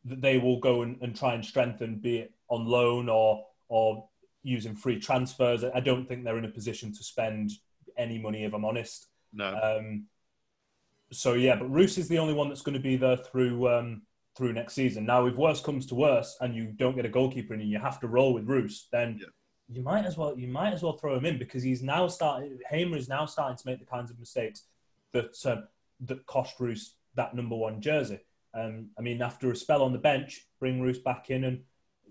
[0.05, 4.07] that they will go and, and try and strengthen, be it on loan or or
[4.43, 5.63] using free transfers.
[5.63, 7.51] I don't think they're in a position to spend
[7.97, 9.07] any money, if I'm honest.
[9.33, 9.55] No.
[9.61, 10.05] Um,
[11.11, 14.01] so yeah, but Roos is the only one that's going to be there through um,
[14.35, 15.05] through next season.
[15.05, 17.79] Now, if worse comes to worse, and you don't get a goalkeeper in, and you
[17.79, 19.27] have to roll with Roos, then Yeah.
[19.69, 22.57] you might as well you might as well throw him in because he's now starting.
[22.69, 24.63] Hamer is now starting to make the kinds of mistakes
[25.11, 25.67] that um,
[26.01, 28.19] that cost Roos that number one jersey.
[28.53, 31.61] Um, I mean, after a spell on the bench, bring Roos back in, and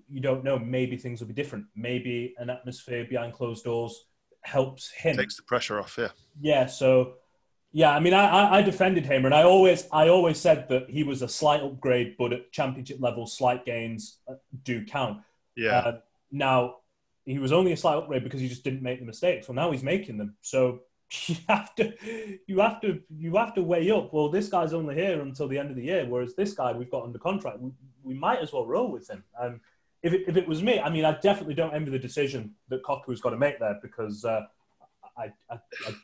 [0.08, 0.58] you don't know.
[0.58, 1.66] Maybe things will be different.
[1.76, 4.06] Maybe an atmosphere behind closed doors
[4.42, 6.08] helps him Takes the pressure off, yeah.
[6.40, 7.12] yeah so
[7.72, 11.02] yeah i mean I, I defended Hamer and i always i always said that he
[11.02, 15.18] was a slight upgrade but at championship level slight gains uh, do count
[15.56, 15.76] Yeah.
[15.80, 15.98] uh,
[16.32, 16.76] now
[17.26, 19.70] he was only a slight upgrade because he just didn't make the mistakes well now
[19.72, 20.80] he's making them so
[21.26, 21.92] you have to
[22.46, 25.58] you have to you have to weigh up well this guy's only here until the
[25.58, 28.52] end of the year whereas this guy we've got under contract we, we might as
[28.52, 29.60] well roll with him um,
[30.02, 32.82] if it, if it was me, I mean, I definitely don't envy the decision that
[32.82, 34.46] Cocu's got to make there because uh,
[35.16, 35.94] I, I, I,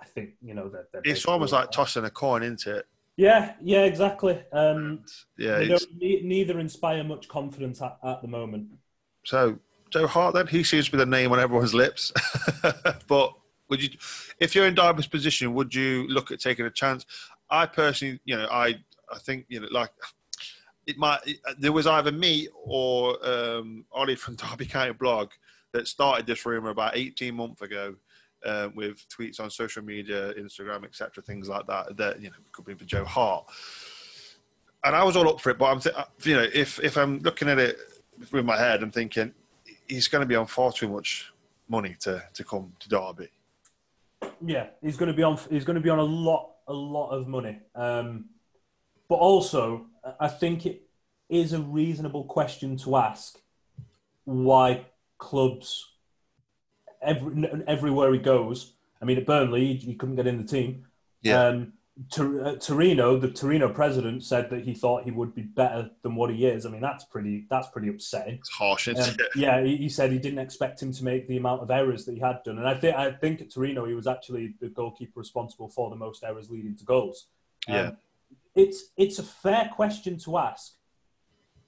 [0.00, 2.86] I think you know that it's almost like tossing a coin into it.
[3.16, 4.42] yeah, yeah, exactly.
[4.52, 5.04] Um,
[5.38, 5.58] Yeah.
[5.58, 8.68] they it's- ne- neither inspire much confidence at, at the moment.
[9.24, 9.58] So
[9.90, 12.12] Joe Hart, then he seems to be the name on everyone's lips.
[13.06, 13.32] but
[13.72, 13.88] would you,
[14.38, 17.06] if you're in Derby's position, would you look at taking a chance?
[17.48, 18.74] I personally, you know, I
[19.10, 19.88] I think you know, like
[20.86, 21.20] it might.
[21.58, 25.30] There was either me or um, Ollie from Derby County Blog
[25.72, 27.96] that started this rumor about 18 months ago.
[28.44, 31.96] Uh, with tweets on social media, Instagram, etc., things like that.
[31.96, 33.46] That you know could be for Joe Hart,
[34.84, 35.58] and I was all up for it.
[35.58, 37.78] But I'm, th- you know, if if I'm looking at it
[38.32, 39.32] with my head, I'm thinking
[39.86, 41.32] he's going to be on far too much
[41.68, 43.28] money to, to come to Derby.
[44.44, 45.38] Yeah, he's going to be on.
[45.50, 47.60] He's going to be on a lot, a lot of money.
[47.74, 48.26] Um,
[49.08, 49.86] but also,
[50.18, 50.82] I think it
[51.28, 53.38] is a reasonable question to ask
[54.24, 54.86] why
[55.18, 55.88] clubs
[57.02, 58.74] every, everywhere he goes.
[59.00, 60.86] I mean, at Burnley, he couldn't get in the team.
[61.22, 61.44] Yeah.
[61.44, 61.72] Um,
[62.10, 66.14] Tor- uh, Torino, the Torino president said that he thought he would be better than
[66.14, 66.64] what he is.
[66.64, 68.36] I mean, that's pretty that's pretty upsetting.
[68.36, 69.36] It's harsh, isn't Um, it?
[69.36, 72.14] yeah, he, he said he didn't expect him to make the amount of errors that
[72.14, 75.20] he had done, and I think I think at Torino he was actually the goalkeeper
[75.20, 77.26] responsible for the most errors leading to goals.
[77.68, 77.90] Um, Yeah.
[78.54, 80.72] it's it's a fair question to ask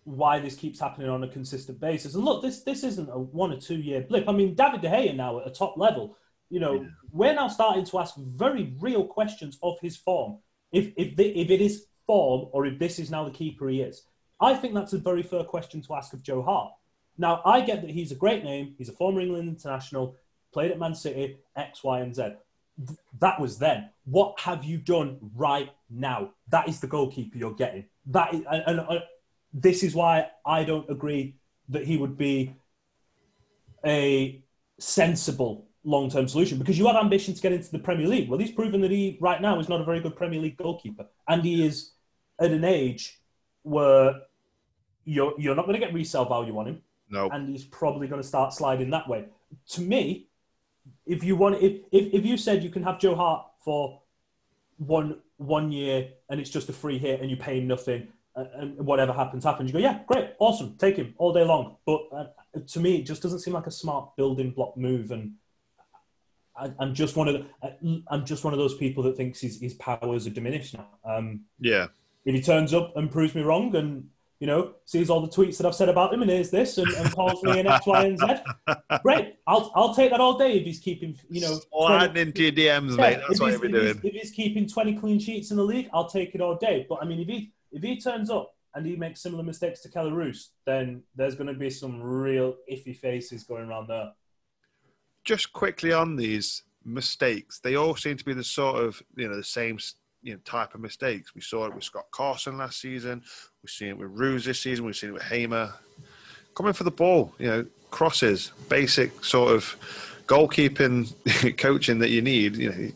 [0.04, 2.14] why this keeps happening on a consistent basis.
[2.14, 4.26] And look, this this isn't a one or two year blip.
[4.26, 6.16] I mean, David De Gea now at a top level.
[6.54, 6.88] You know, Yeah.
[7.10, 10.38] we're now starting to ask very real questions of his form.
[10.70, 11.74] If if the, if it is
[12.06, 13.96] form or if this is now the keeper he is,
[14.48, 16.70] I think that's a very fair question to ask of Joe Hart.
[17.18, 18.66] Now, I get that he's a great name.
[18.78, 20.14] He's a former England international,
[20.52, 22.22] played at Man City, X, Y, and Z.
[22.86, 23.90] Th- That was then.
[24.04, 25.10] What have you done
[25.46, 26.18] right now?
[26.54, 27.84] That is the goalkeeper you're getting.
[28.16, 29.00] That is, and, and, uh,
[29.52, 31.24] this is why I don't agree
[31.74, 32.54] that he would be
[33.84, 34.40] a
[34.78, 38.29] sensible long-term solution because you have ambition to get into the Premier League.
[38.29, 41.07] Well, he's proven that he right now is not a very good Premier League goalkeeper,
[41.29, 41.92] and he is
[42.40, 43.20] at an age
[43.62, 44.23] where
[45.05, 47.29] you're you're not going to get resale value on him No.
[47.31, 49.27] and he's probably going to start sliding that way.
[49.70, 50.29] To me,
[51.07, 54.01] if you want, if, if if you said you can have Joe Hart for
[54.79, 58.49] one one year and it's just a free hit and you pay him nothing and,
[58.79, 61.77] and whatever happens happens, you go, yeah, great, awesome, take him all day long.
[61.85, 62.25] But uh,
[62.68, 65.33] to me, it just doesn't seem like a smart building block move and.
[66.56, 69.60] I, I'm just one of the, I'm just one of those people that thinks his,
[69.60, 70.88] his powers are diminished now.
[71.04, 71.88] Um, Yeah.
[72.24, 74.08] if he turns up and proves me wrong and
[74.40, 76.88] you know sees all the tweets that I've said about him and hears this and,
[76.94, 78.26] and calls me an X, Y, and Z,
[79.02, 79.36] great.
[79.46, 81.48] I'll I'll take that all day if he's keeping you know.
[81.48, 83.18] 20 Sliding into your DMs, yeah, mate.
[83.26, 84.00] That's what you'll be if, he's, doing.
[84.14, 86.84] if he's keeping twenty clean sheets in the league, I'll take it all day.
[86.88, 89.88] But I mean, if he if he turns up and he makes similar mistakes to
[89.88, 94.10] Kelle Roos, then there's going to be some real iffy faces going around there.
[95.24, 99.37] Just quickly on these mistakes, they all seem to be the sort of you know
[99.37, 99.78] the same
[100.22, 101.34] you know type of mistakes.
[101.34, 103.22] We saw it with Scott Carson last season.
[103.62, 104.84] We've seen it with Roos this season.
[104.84, 105.72] We've seen it with Hamer.
[106.54, 109.76] Coming for the ball, you know, crosses, basic sort of
[110.26, 111.12] goalkeeping
[111.58, 112.56] coaching that you need.
[112.56, 112.88] You know,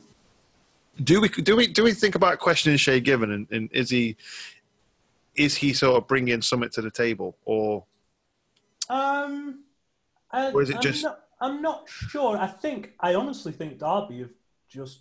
[1.02, 4.16] do we do we do we think about questioning Shay Given and, and is he
[5.34, 7.84] is he sort of bringing something to the table or
[8.90, 9.64] Um,
[10.30, 12.36] I, Or is it I'm just- Not, I'm not sure.
[12.36, 14.30] I think I honestly think Derby have
[14.68, 15.00] just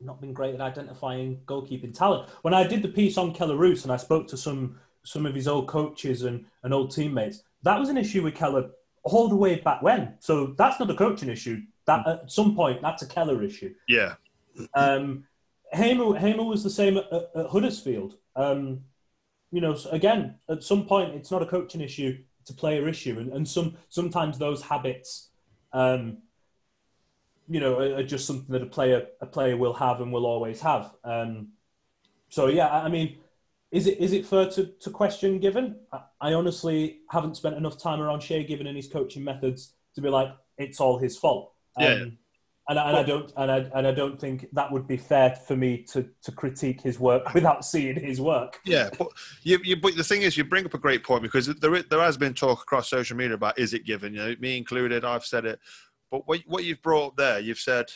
[0.00, 2.28] not been great at identifying goalkeeping talent.
[2.42, 5.34] When I did the piece on Kelle Roos and I spoke to some some of
[5.34, 8.70] his old coaches and, and old teammates, that was an issue with Kelle
[9.02, 10.14] all the way back when.
[10.20, 11.62] So that's not a coaching issue.
[11.86, 13.74] That at some point that's a Kelle issue.
[13.88, 14.14] yeah
[14.74, 15.24] Um,
[15.72, 18.16] Hamer, Hamer was the same at, at, at Huddersfield.
[18.36, 18.82] Um,
[19.50, 23.18] you know, again, at some point, it's not a coaching issue; it's a player issue,
[23.18, 25.28] and, and some sometimes those habits,
[25.72, 26.18] um,
[27.48, 30.26] you know, are, are just something that a player a player will have and will
[30.26, 30.94] always have.
[31.04, 31.48] Um,
[32.28, 33.18] so yeah, I mean,
[33.70, 35.76] is it is it fair to, to question Given?
[35.92, 40.00] I, I honestly haven't spent enough time around Shay Given and his coaching methods to
[40.00, 41.52] be like it's all his fault.
[41.76, 42.04] Um, Yeah.
[42.68, 45.34] And, I- and I don't and I, and I don't think that would be fair
[45.34, 48.60] for me to, to critique his work without seeing his work.
[48.64, 49.08] Yeah, but
[49.42, 51.84] you, you, but the thing is, you bring up a great point because there is-
[51.90, 54.14] there has been talk across social media about is it given?
[54.14, 55.04] You know, me included.
[55.04, 55.58] I've said it,
[56.10, 57.86] but what what you've brought up there, you've said,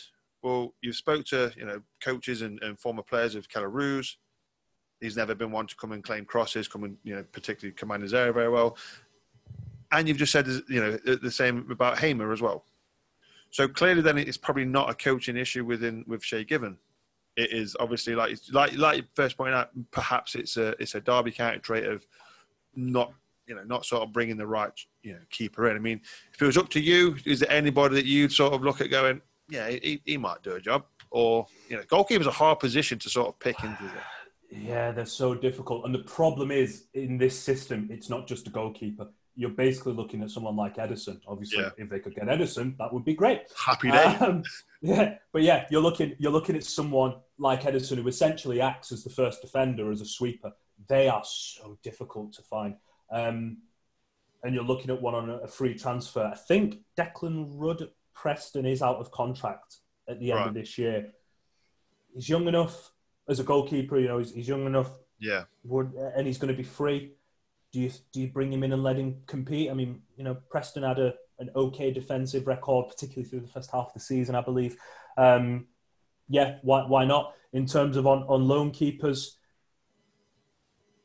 [0.43, 4.19] well, you've spoke to you know coaches and, and former players of Kelle Roos.
[5.01, 8.03] He's never been one to come and claim crosses, come and you know particularly command
[8.03, 8.77] his area very well.
[9.93, 12.65] And you've just said you know the same about Hamer as well.
[13.57, 16.77] So clearly, then it's probably not a coaching issue within with Shay Given.
[17.37, 19.71] It is obviously like like like you first pointed out.
[19.93, 22.07] Perhaps it's a it's a Derby County trait of
[22.75, 23.15] not
[23.47, 25.77] you know not sort of bringing the right you know keeper in.
[25.77, 26.03] I mean,
[26.35, 28.91] if it was up to you, is there anybody that you'd sort of look at
[28.91, 32.99] going, yeah, he, he might do a job, or you know, goalkeeper's a hard position
[32.99, 33.91] to sort of pick into.
[34.51, 35.87] Yeah, they're so difficult.
[35.87, 39.09] And the problem is in this system, it's not just a goalkeeper.
[39.39, 41.21] You're basically looking at someone like Ederson.
[41.27, 41.71] Obviously, Yeah.
[41.77, 43.43] if they could get Ederson, that would be great.
[43.57, 44.05] Happy day.
[44.21, 44.43] Um,
[44.81, 49.05] yeah, but yeah, you're looking you're looking at someone like Ederson who essentially acts as
[49.05, 50.53] the first defender as a sweeper.
[50.89, 52.77] They are so difficult to find.
[53.11, 53.59] Um,
[54.43, 56.31] and you're looking at one on a, free transfer.
[56.33, 59.77] I think Declan Rudd Preston is out of contract
[60.09, 60.49] at the end Right.
[60.49, 61.13] of this year.
[62.15, 62.93] He's young enough
[63.29, 63.99] as a goalkeeper.
[63.99, 67.13] You know, he's, he's young enough yeah, would, and he's going to be free.
[67.77, 69.71] Do you do you bring him in and let him compete?
[69.71, 73.71] I mean, you know, Preston had a an okay defensive record, particularly through the first
[73.71, 74.79] half of the season, I believe.
[75.19, 75.67] Um,
[76.27, 77.35] yeah, why why not?
[77.53, 79.37] In terms of on on loan keepers,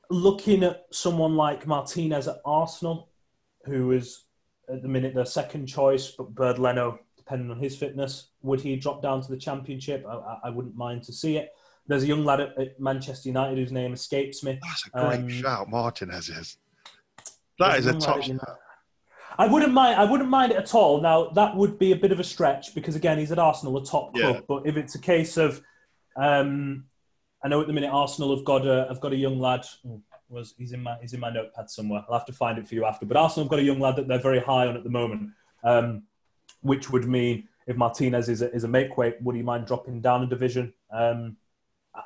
[0.10, 3.10] looking at someone like Martinez at Arsenal,
[3.66, 4.24] who is
[4.70, 8.78] at the minute their second choice, but Bernd Leno, depending on his fitness, would he
[8.78, 10.06] drop down to the Championship?
[10.08, 11.50] I, I- wouldn't mind to see it.
[11.88, 14.60] There's a young lad at, at Manchester United whose name escapes me.
[14.62, 16.58] That's a great Um, shout, Martinez is.
[17.60, 18.22] That is a top.
[19.38, 20.00] I wouldn't mind.
[20.00, 21.02] I wouldn't mind it at all.
[21.02, 23.86] Now that would be a bit of a stretch because again, he's at Arsenal, a
[23.86, 24.44] top club.
[24.48, 25.62] But if it's a case of,
[26.16, 26.86] um,
[27.44, 29.66] I know at the minute Arsenal have got a, have got a young lad.
[30.30, 32.06] Was he's in my he's in my notepad somewhere.
[32.08, 33.06] I'll have to find it for you after.
[33.06, 35.32] But Arsenal have got a young lad that they're very high on at the moment,
[35.64, 36.04] um,
[36.62, 40.02] which would mean if Martinez is a, is a make weight, would he mind dropping
[40.02, 40.74] down a division?
[40.92, 41.38] Um,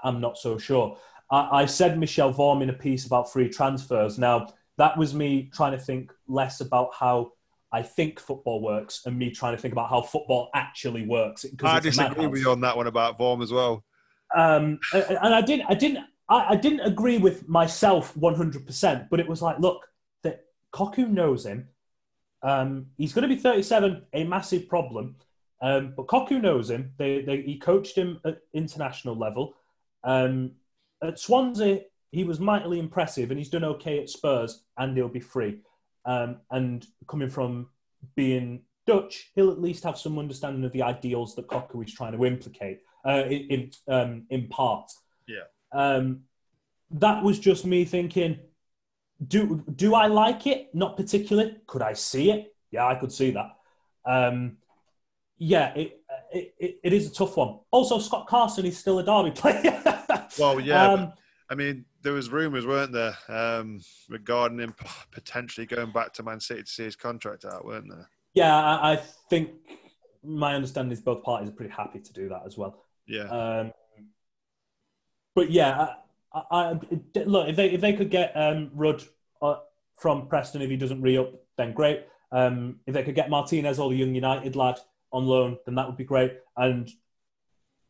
[0.04, 0.98] I'm not so sure.
[1.30, 4.18] I, I said Michel Vorm in a piece about free transfers.
[4.18, 7.32] Now that was me trying to think less about how
[7.72, 11.46] I think football works and me trying to think about how football actually works.
[11.64, 13.84] I disagree with you on that one about Vorm as well.
[14.36, 19.28] Um, and I didn't, I didn't, I, I didn't agree with myself 100%, but it
[19.28, 19.88] was like, look,
[20.24, 21.68] that Cocu knows him.
[22.42, 25.16] Um, he's going to be 37, a massive problem.
[25.62, 26.92] Um, but Cocu knows him.
[26.98, 29.56] They, they, he coached him at international level.
[30.04, 30.52] Um,
[31.02, 31.82] at Swansea,
[32.16, 35.60] he was mightily impressive, and he's done okay at Spurs, and he'll be free.
[36.06, 37.68] Um, and coming from
[38.16, 42.14] being Dutch, he'll at least have some understanding of the ideals that Cocu is trying
[42.14, 44.90] to implicate, uh, in in, um, in part.
[45.28, 45.44] Yeah.
[45.74, 46.22] Um,
[46.92, 48.40] that was just me thinking,
[49.28, 50.74] do do I like it?
[50.74, 51.58] Not particularly.
[51.68, 52.56] Could I see it?
[52.72, 53.58] Yeah, I could see that.
[54.06, 54.58] Um,
[55.38, 56.00] yeah, it,
[56.32, 57.60] it, it, it is a tough one.
[57.72, 59.82] Also, Scott Carson is still a Derby player.
[60.40, 61.14] Well, yeah, Um,
[61.50, 64.74] I mean, there was rumours, weren't there, um, regarding him
[65.12, 68.10] potentially going back to Man City to see his contract out, weren't there?
[68.36, 68.96] yeah, I, I
[69.30, 69.52] think
[70.24, 72.86] my understanding is both parties are pretty happy to do that as well.
[73.08, 73.24] Yeah.
[73.24, 73.72] Um,
[75.34, 75.94] but yeah,
[76.34, 76.80] I, I,
[77.26, 79.02] look if they if they could get um, Rudd
[79.42, 79.56] uh,
[79.98, 82.06] from Preston if he doesn't re up, then great.
[82.32, 84.80] Um, if they could get Martinez or the young United lad
[85.12, 86.34] on loan, then that would be great.
[86.58, 86.90] And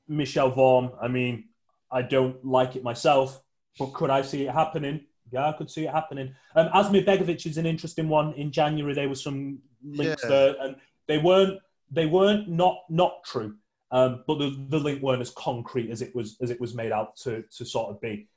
[0.08, 1.45] Michel Vorm, I mean,
[1.91, 3.41] I don't like it myself,
[3.80, 5.02] but could I see it happening?
[5.32, 6.34] Yeah, I could see it happening.
[6.56, 8.34] Um, Asmir Begovic is an interesting one.
[8.34, 10.30] In January, there was some links Yeah.
[10.30, 10.76] there, and
[11.08, 11.60] they weren't
[11.92, 13.56] they weren't not not true.
[13.92, 16.92] Um, but the, the link weren't as concrete as it was as it was made
[16.92, 18.28] out to to sort of be.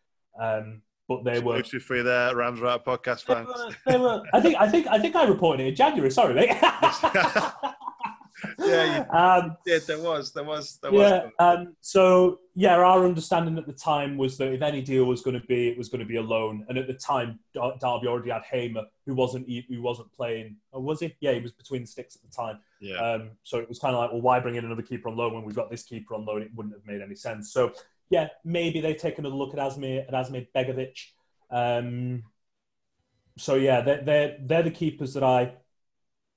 [0.40, 1.56] Um, but they were.
[1.58, 3.48] Exclusive free there, Rams Right podcast They fans.
[3.48, 4.56] were, they were- I think.
[4.60, 4.86] I think.
[4.88, 6.10] I think I reported it in January.
[6.10, 6.50] Sorry, mate.
[8.58, 11.24] Yeah, um, Yeah, there was, there was, there yeah.
[11.24, 11.32] was.
[11.38, 15.40] Um, so yeah, our understanding at the time was that if any deal was going
[15.40, 16.64] to be, it was going to be a loan.
[16.68, 20.56] And at the time, Dar- Derby already had Hamer, who wasn't who wasn't playing.
[20.72, 21.14] Or was he?
[21.20, 22.58] Yeah, he was between the sticks at the time.
[22.80, 22.96] Yeah.
[22.96, 25.34] Um, so it was kind of like, well, why bring in another keeper on loan
[25.34, 26.42] when we've got this keeper on loan?
[26.42, 27.52] It wouldn't have made any sense.
[27.52, 27.72] So
[28.10, 30.98] yeah, maybe they take another look at Asmir at Asmir Begovic.
[31.50, 32.24] Um,
[33.36, 35.54] so yeah, they're, they're they're the keepers that I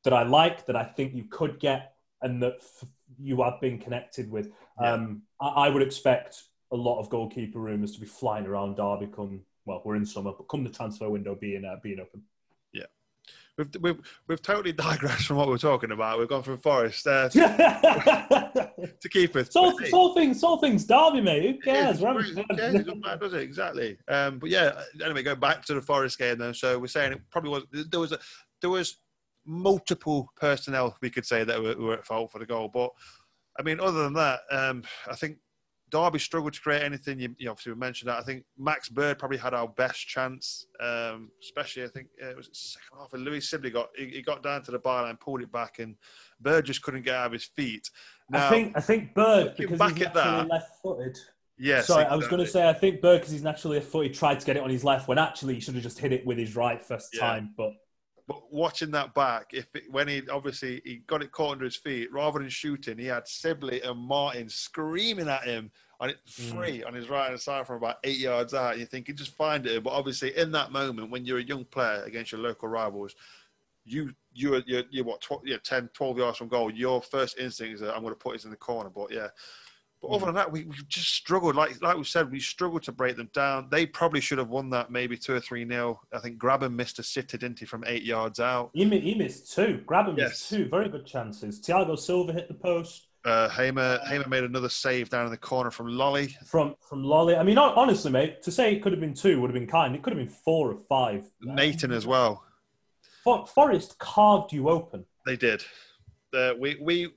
[0.03, 3.77] that I like that I think you could get and that f- you have been
[3.77, 4.51] connected with.
[4.79, 4.93] Yeah.
[4.93, 9.07] Um, I, I would expect a lot of goalkeeper rumours to be flying around Derby
[9.07, 12.23] come well, we're in summer, but come the transfer window being uh, being open.
[12.73, 12.85] Yeah.
[13.57, 16.19] We've, we've, we've totally digressed from what we we're talking about.
[16.19, 19.55] We've gone from Forest uh, to, to Keepers.
[19.55, 21.43] all, it's all things, it's all things Derby, mate.
[21.43, 22.01] Who cares?
[22.01, 22.75] It is.
[22.75, 23.41] It doesn't matter, does it?
[23.41, 23.97] Exactly.
[24.07, 26.53] Um, but yeah, anyway, going back to the Forest game then.
[26.53, 28.19] So we're saying it probably was there was a,
[28.61, 28.97] there was
[29.45, 32.69] multiple personnel we could say that were, were at fault for the goal.
[32.73, 32.91] But
[33.59, 35.37] I mean, other than that, um, I think
[35.89, 37.19] Derby struggled to create anything.
[37.19, 38.17] You, you obviously mentioned that.
[38.17, 42.37] I think Max Bird probably had our best chance, um, especially I think uh, it
[42.37, 43.13] was second half.
[43.13, 45.95] And Louie Sibley got he, he got down to the byline, pulled it back, and
[46.39, 47.89] Bird just couldn't get out of his feet.
[48.29, 51.17] Now, I think I think Bird because back he's at naturally left-footed.
[51.57, 54.05] yes, Sorry, I was going to say I think Bird because he's naturally a foot.
[54.05, 56.13] He tried to get it on his left when actually he should have just hit
[56.13, 57.19] it with his right first Yeah.
[57.19, 57.53] time.
[57.57, 57.73] But
[58.31, 61.75] But watching that back, if it, when he obviously he got it caught under his
[61.75, 66.55] feet, rather than shooting, he had Sibley and Martin screaming at him on it mm.
[66.55, 68.79] free on his right hand side from about eight yards out.
[68.79, 71.65] You think he just find it, but obviously in that moment when you're a young
[71.65, 73.15] player against your local rivals,
[73.83, 76.71] you you're you're, you're what 12, you're 10, 12 yards from goal.
[76.71, 78.89] Your first instinct is that I'm going to put this in the corner.
[78.89, 79.27] But yeah.
[80.01, 81.55] But other than that, we, we just struggled.
[81.55, 83.67] Like like we said, we struggled to break them down.
[83.69, 86.01] They probably should have won that maybe two or three nil.
[86.11, 88.71] I think Grabban missed a sitter, didn't he, from eight yards out.
[88.73, 89.81] he, he missed two.
[89.85, 90.29] Grabban Yes.
[90.29, 90.69] missed two.
[90.69, 91.59] Very good chances.
[91.61, 95.69] Tiago Silva hit the post Uh, Hamer, Hamer made another save down in the corner
[95.69, 96.33] from Lolley.
[96.47, 97.37] from from Lolley.
[97.37, 99.93] I mean, honestly, mate, to say it could have been two would have been kind.
[99.95, 101.29] It could have been four or five.
[101.43, 102.43] Nathan as well.
[103.23, 105.05] For- Forest carved you open.
[105.27, 105.63] They did.
[106.33, 107.13] Uh, we we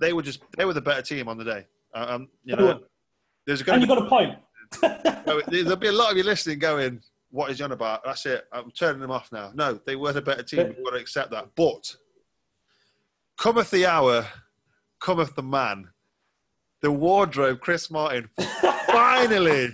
[0.00, 1.66] they were just they were the better team on the day.
[1.94, 2.80] Uh, Um, you know,
[3.46, 4.38] there's going And to you got a point.
[5.50, 7.00] there'll be a lot of you listening going.
[7.30, 8.04] what is John about?
[8.04, 8.44] That's it.
[8.52, 9.50] I'm turning them off now.
[9.54, 10.74] No, they were the better team.
[10.76, 11.48] We've got to accept that.
[11.56, 11.96] But
[13.38, 14.26] cometh the hour,
[15.00, 15.88] cometh the man.
[16.80, 18.28] The wardrobe, Chris Martin,
[18.86, 19.70] finally,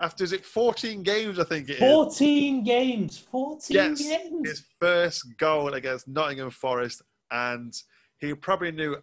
[0.00, 3.18] after is it 14 games, I think it is, 14 games.
[3.18, 4.48] 14 gets games.
[4.48, 7.74] his first goal against Nottingham Forest, and
[8.18, 8.96] he probably knew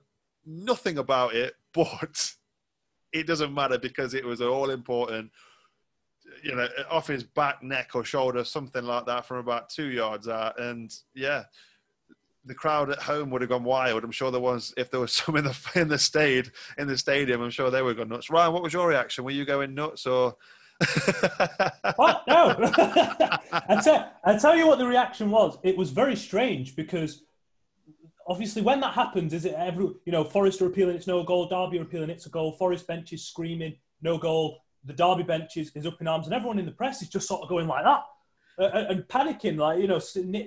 [0.45, 2.33] nothing about it, but
[3.13, 5.31] it doesn't matter because it was all important.
[6.43, 10.27] You know, off his back, neck, or shoulder, something like that, from about two yards
[10.27, 11.43] out, and yeah,
[12.45, 14.03] the crowd at home would have gone wild.
[14.03, 16.97] I'm sure there was, if there was some in the in the stade in the
[16.97, 18.29] stadium, I'm sure they would have gone nuts.
[18.29, 19.23] Ryan, what was your reaction?
[19.23, 20.35] Were you going nuts or?
[21.95, 22.23] What?
[22.27, 22.55] No.
[23.51, 25.57] I, tell, you what the reaction was.
[25.63, 27.23] It was very strange because
[28.28, 31.47] obviously when that happens, is it every, you know, Forest are appealing it's no goal,
[31.47, 35.57] Derby are appealing it's a goal, Forest bench is screaming no goal, the Derby bench
[35.57, 37.67] is, is up in arms, and everyone in the press is just sort of going
[37.67, 38.03] like that.
[38.57, 39.99] Uh, and panicking, like you know,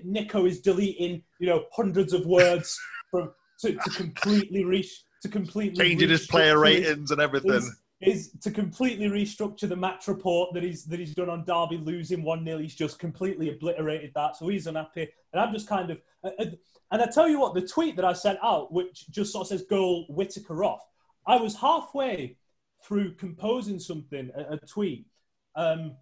[0.05, 2.79] Nico is deleting, you know, hundreds of words
[3.11, 7.53] from to, to completely reach to completely changing his player ratings and everything.
[7.53, 11.76] is, is to completely restructure the match report that he's that he's done on Derby
[11.76, 15.09] losing one 0 He's just completely obliterated that, so he's unhappy.
[15.33, 16.45] And I'm just kind of, uh, uh,
[16.91, 19.49] and I tell you what, the tweet that I sent out, which just sort of
[19.49, 20.82] says "goal Whittaker off,"
[21.26, 22.36] I was halfway
[22.82, 25.07] through composing something, a, a tweet.
[25.55, 25.97] Um,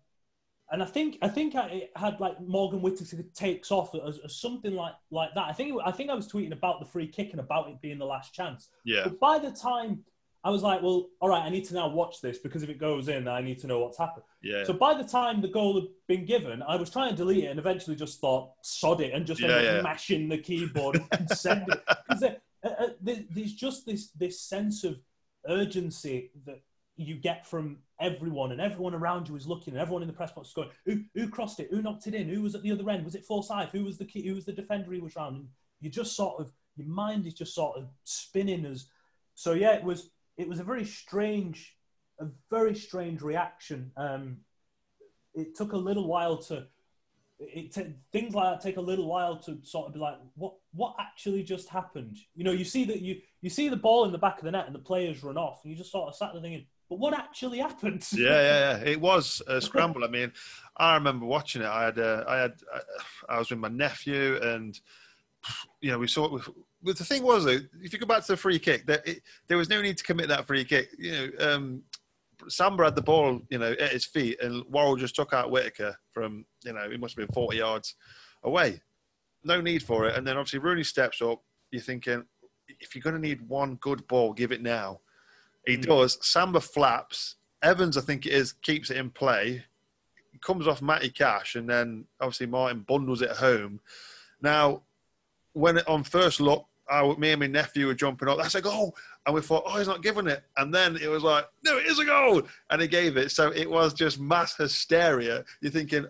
[0.71, 4.37] and I think I think I, it had like Morgan Whittaker takes off as, as
[4.37, 5.47] something like like that.
[5.47, 7.81] I think it, I think I was tweeting about the free kick and about it
[7.81, 8.69] being the last chance.
[8.85, 10.01] yeah, But by the time
[10.47, 12.79] I was like, well, all right, I need to now watch this because if it
[12.79, 14.25] goes in, I need to know what's happened.
[14.43, 14.63] yeah.
[14.65, 17.49] So by the time the goal had been given, I was trying to delete it
[17.49, 19.83] and eventually just thought, sod it, and just Yeah, ended yeah.
[19.83, 21.83] mashing the keyboard and send it.
[22.07, 24.99] Because there- uh, uh, there's just this this sense of
[25.49, 26.61] urgency that
[26.97, 30.33] you get from everyone, and everyone around you is looking, and everyone in the press
[30.33, 31.69] box is going, who, who crossed it?
[31.71, 32.29] Who knocked it in?
[32.29, 33.05] Who was at the other end?
[33.05, 33.71] Was it Forsyth?
[33.73, 34.27] Who was the key?
[34.27, 35.37] Who was the defender he was round?
[35.37, 35.49] And
[35.81, 38.87] you just sort of your mind is just sort of spinning as.
[39.35, 41.77] So yeah, it was it was a very strange,
[42.21, 43.93] a very strange reaction.
[43.97, 44.39] Um,
[45.35, 46.67] it took a little while to.
[47.39, 50.55] It t- things like that take a little while to sort of be like, what
[50.73, 52.17] what actually just happened?
[52.35, 54.51] You know, you see that you you see the ball in the back of the
[54.51, 56.99] net and the players run off, and you just sort of sat there thinking, but
[56.99, 58.07] what actually happened?
[58.13, 58.91] yeah, yeah, yeah.
[58.91, 60.05] It was a scramble.
[60.05, 60.33] I mean,
[60.77, 61.69] I remember watching it.
[61.69, 62.53] I had, uh, I had,
[63.29, 64.79] I was with my nephew, and
[65.81, 66.39] you know, we saw.
[66.87, 69.23] But the thing was, though, if you go back to the free kick, that it,
[69.49, 70.91] there was no need to commit that free kick.
[70.97, 71.83] You know, um,
[72.47, 75.99] Samba had the ball, you know, at his feet, and Worrall just took out Whittaker
[76.13, 77.97] from, you know, he must have been 40 yards
[78.45, 78.81] away.
[79.43, 80.17] No need for it.
[80.17, 81.43] And then obviously Rooney steps up.
[81.73, 82.23] You're thinking,
[82.79, 85.01] if you're going to need one good ball, give it now.
[85.67, 86.19] He does.
[86.25, 87.35] Samba flaps.
[87.65, 89.65] Evans, I think it is, keeps it in play.
[90.33, 93.81] It Comes off Matty Cash, and then obviously Martin bundles it home.
[94.41, 94.83] Now,
[95.53, 98.39] when it, on first look, I, me and my nephew were jumping up.
[98.39, 100.43] That's a goal, and we thought, oh, he's not giving it.
[100.57, 103.31] And then it was like, no, it is a goal, and he gave it.
[103.31, 105.45] So it was just mass hysteria.
[105.61, 106.07] You're thinking,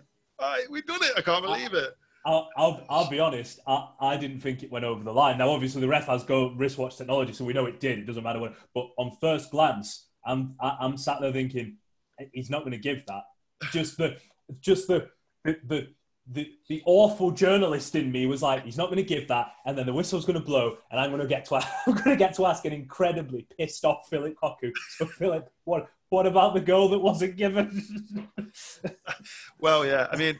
[0.69, 1.13] we've done it.
[1.17, 1.97] I can't believe it.
[2.25, 3.61] I'll, I'll, I'll be honest.
[3.65, 5.37] I, I didn't think it went over the line.
[5.37, 7.99] Now, obviously, the ref has go wristwatch technology, so we know it did.
[7.99, 8.53] It doesn't matter what.
[8.75, 11.77] But on first glance, I'm I, I'm sat there thinking
[12.33, 13.23] he's not going to give that.
[13.71, 14.17] Just the
[14.59, 15.09] just the
[15.45, 15.87] the, the
[16.29, 19.77] the, the awful journalist in me was like, he's not going to give that, and
[19.77, 21.55] then the whistle's going to blow, and I'm going to get to
[21.87, 24.71] I'm going to get to ask an incredibly pissed off Philip Cocu.
[24.97, 28.27] So Philip, what what about the goal that wasn't given?
[29.59, 30.07] Well, yeah.
[30.11, 30.39] I mean,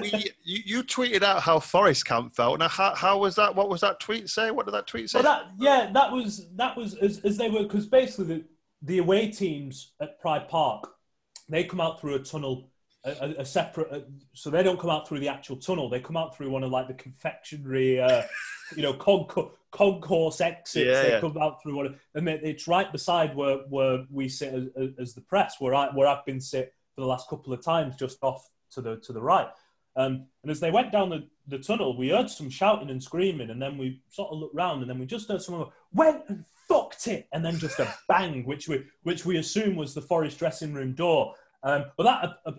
[0.00, 2.58] we, you, you tweeted out how Forest Camp felt.
[2.58, 3.54] Now, how, how was that?
[3.54, 4.50] What was that tweet say?
[4.50, 5.20] What did that tweet say?
[5.20, 8.44] Well, that yeah, that was that was as, as they were because basically the,
[8.82, 10.90] the away teams at Pride Park,
[11.48, 12.70] they come out through a tunnel,
[13.04, 13.88] a, a, separate.
[13.90, 14.00] uh
[14.34, 15.88] so they don't come out through the actual tunnel.
[15.88, 18.22] They come out through one of like the confectionery, uh,
[18.76, 20.86] you know, concourse, concourse exits.
[20.86, 21.20] Yeah, they yeah.
[21.20, 24.64] come out through one, of, and it- it's right beside where where we sit as,
[24.98, 27.96] as- the press, where I where I've been sit for the last couple of times,
[27.96, 29.48] just off to the to the right.
[29.96, 33.50] Um, and as they went down the, the tunnel, we heard some shouting and screaming,
[33.50, 36.22] and then we sort of looked round, and then we just heard someone go, "Went
[36.28, 40.00] and fucked it," and then just a bang, which we which we assume was the
[40.02, 41.34] Forest dressing room door.
[41.62, 42.52] Um, but that I, I,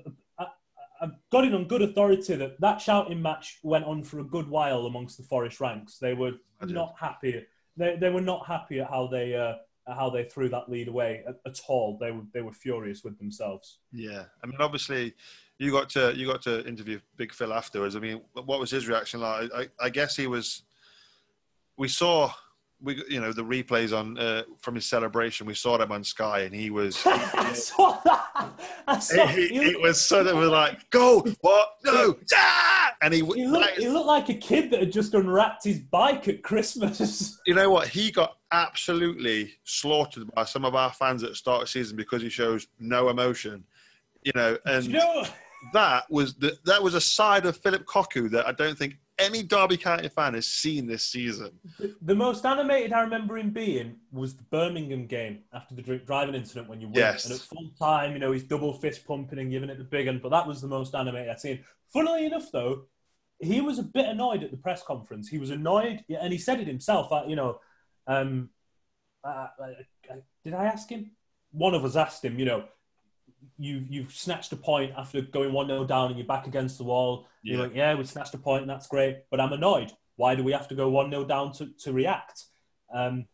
[1.02, 4.48] I got it on good authority that that shouting match went on for a good
[4.48, 5.98] while amongst the Forest ranks.
[5.98, 7.44] They were not happy.
[7.76, 9.56] They, they were not happy at how they uh,
[9.92, 11.98] how they threw that lead away at, at all.
[12.00, 13.80] They were they were furious with themselves.
[13.92, 15.16] Yeah, I mean, obviously,
[15.58, 17.96] you got to you got to interview Big Phil afterwards.
[17.96, 19.52] I mean, what was his reaction like?
[19.54, 20.64] I, I guess he was.
[21.78, 22.32] We saw
[22.84, 25.46] we you know the replays on uh, from his celebration.
[25.46, 27.02] We saw them on Sky, and he was.
[27.06, 28.50] I saw that.
[28.88, 32.16] I saw, it, he, it was so that we're like, go, what, no,
[33.02, 36.28] and he, he, looked, he looked like a kid that had just unwrapped his bike
[36.28, 37.40] at Christmas.
[37.48, 37.88] you know what?
[37.88, 41.98] He got absolutely slaughtered by some of our fans at the start of the season
[41.98, 43.64] because he shows no emotion.
[44.24, 45.26] You know, and you know,
[45.74, 49.44] that was the, that was a side of Philip Cocu that I don't think any
[49.44, 51.52] Derby County fan has seen this season.
[51.80, 56.06] the, the most animated I remember him being was the Birmingham game after the drink
[56.06, 56.96] driving incident when you win.
[56.98, 57.26] Yes.
[57.26, 60.08] And at full time, you know, he's double fist pumping and giving it the big
[60.08, 60.20] one.
[60.22, 61.64] But that was the most animated I've seen.
[61.94, 62.84] Funnily enough, though,
[63.40, 65.28] he was a bit annoyed at the press conference.
[65.28, 67.12] He was annoyed, and he said it himself.
[67.12, 67.60] uh, You know,
[68.08, 68.50] um,
[69.24, 71.12] uh, uh, did I ask him?
[71.52, 72.40] One of us asked him.
[72.40, 72.64] You know,
[73.58, 76.84] you you've snatched a point after going one 0 down, and you're back against the
[76.84, 77.28] wall.
[77.44, 79.24] You're like, yeah, we snatched a point, and that's great.
[79.30, 79.92] But I'm annoyed.
[80.16, 82.46] Why do we have to go one 0 down to to react?
[82.94, 83.26] Um,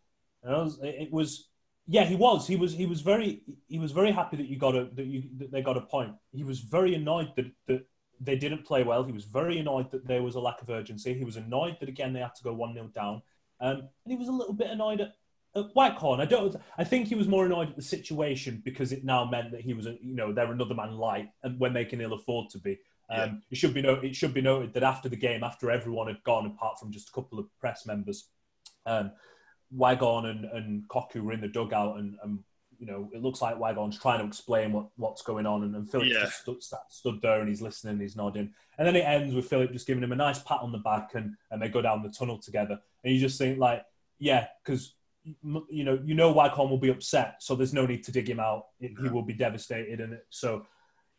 [0.43, 1.49] and I was, it it was.
[1.89, 2.45] Yeah, he was.
[2.47, 2.73] He was.
[2.73, 3.43] He was very.
[3.67, 6.13] He was very happy that you got a that you that they got a point.
[6.33, 7.85] He was very annoyed that that
[8.19, 9.03] they didn't play well.
[9.03, 11.13] He was very annoyed that there was a lack of urgency.
[11.13, 13.21] He was annoyed that again they had to go one 0 down,
[13.59, 15.13] um, and he was a little bit annoyed at,
[15.57, 16.21] at Waghorn.
[16.21, 16.55] I don't.
[16.77, 19.73] I think he was more annoyed at the situation because it now meant that he
[19.73, 22.59] was, a, you know, they're another man light, and when they can ill afford to
[22.59, 22.79] be.
[23.09, 26.07] Um, It should be no, It should be noted that after the game, after everyone
[26.07, 28.29] had gone, apart from just a couple of press members,
[28.85, 29.11] um,
[29.71, 32.39] Waghorn and, and Cocu were in the dugout, and, and
[32.79, 35.89] you know it looks like Waghorn's trying to explain what, what's going on, and, and
[35.89, 36.21] Philip Yeah.
[36.21, 39.71] just stood, stood there and he's listening, he's nodding, and then it ends with Philip
[39.71, 42.09] just giving him a nice pat on the back, and, and they go down the
[42.09, 43.83] tunnel together, and you just think like,
[44.19, 44.93] yeah, because
[45.69, 48.39] you know you know Waghorn will be upset, so there's no need to dig him
[48.39, 48.67] out.
[48.79, 50.65] He will be devastated, and it, so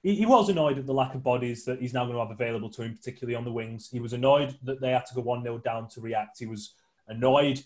[0.02, 2.30] he, he was annoyed at the lack of bodies that he's now going to have
[2.30, 3.88] available to him, particularly on the wings.
[3.90, 6.38] He was annoyed that they had to go 1 0 down to react.
[6.38, 6.74] He was
[7.09, 7.62] annoyed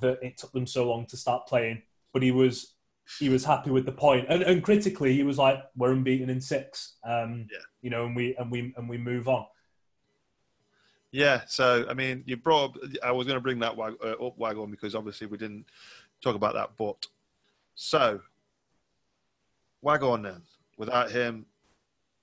[0.00, 1.82] that it took them so long to start playing,
[2.12, 2.74] but he was
[3.18, 4.26] he was happy with the point.
[4.30, 7.58] And, and critically, he was like, "We're unbeaten in six, um, Yeah.
[7.82, 9.46] you know, and we and we and we move on."
[11.14, 12.70] Yeah, so I mean, you brought.
[12.70, 15.64] Up, I was going to bring that wag, uh, up Waghorn because obviously we didn't
[16.20, 16.70] talk about that.
[16.76, 17.06] But
[17.76, 18.20] so
[19.80, 20.42] Waghorn then,
[20.76, 21.46] without him,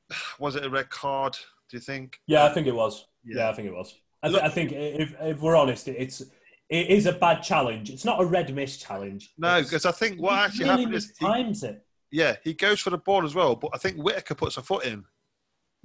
[0.39, 1.38] was it a red card?
[1.70, 2.20] Do you think?
[2.28, 3.08] Yeah, I think it was.
[3.24, 3.38] Yeah.
[3.38, 3.96] Yeah, I think it was.
[4.24, 6.22] I, th- Look- I think if if we're honest, it's
[6.70, 7.89] it is a bad challenge.
[7.92, 9.32] It's not a red miss challenge.
[9.38, 11.86] No, because I think what actually really happened is, he, times it.
[12.12, 14.84] yeah, he goes for the ball as well, but I think Whittaker puts a foot
[14.84, 15.06] in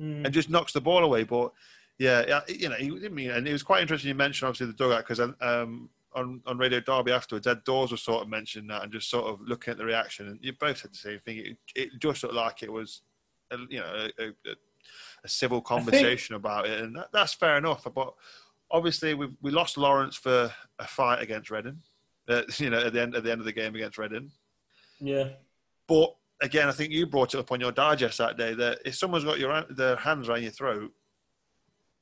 [0.01, 0.27] Mm.
[0.27, 1.23] and just knocks the ball away.
[1.25, 1.53] But
[1.99, 4.09] yeah, yeah, you know, he didn't mean, and it was quite interesting.
[4.09, 8.03] You mentioned obviously the dugout because um, on on Radio Derby afterwards, Ed Dawes was
[8.03, 10.78] sort of mentioning that and just sort of looking at the reaction, and you both
[10.78, 11.38] said the same thing.
[11.38, 13.03] It, it just looked like it was,
[13.51, 14.55] a, you know, a, a,
[15.24, 17.86] a civil conversation about it, and that, that's fair enough.
[17.94, 18.12] But
[18.70, 21.80] obviously, we we lost Lawrence for a fight against Reading,
[22.28, 24.30] uh, you know, at the end at the end of the game against Reading.
[25.01, 25.28] Yeah.
[25.88, 28.97] But again, I think you brought it up on your digest that day that if
[28.97, 30.92] someone's got your their hands around your throat,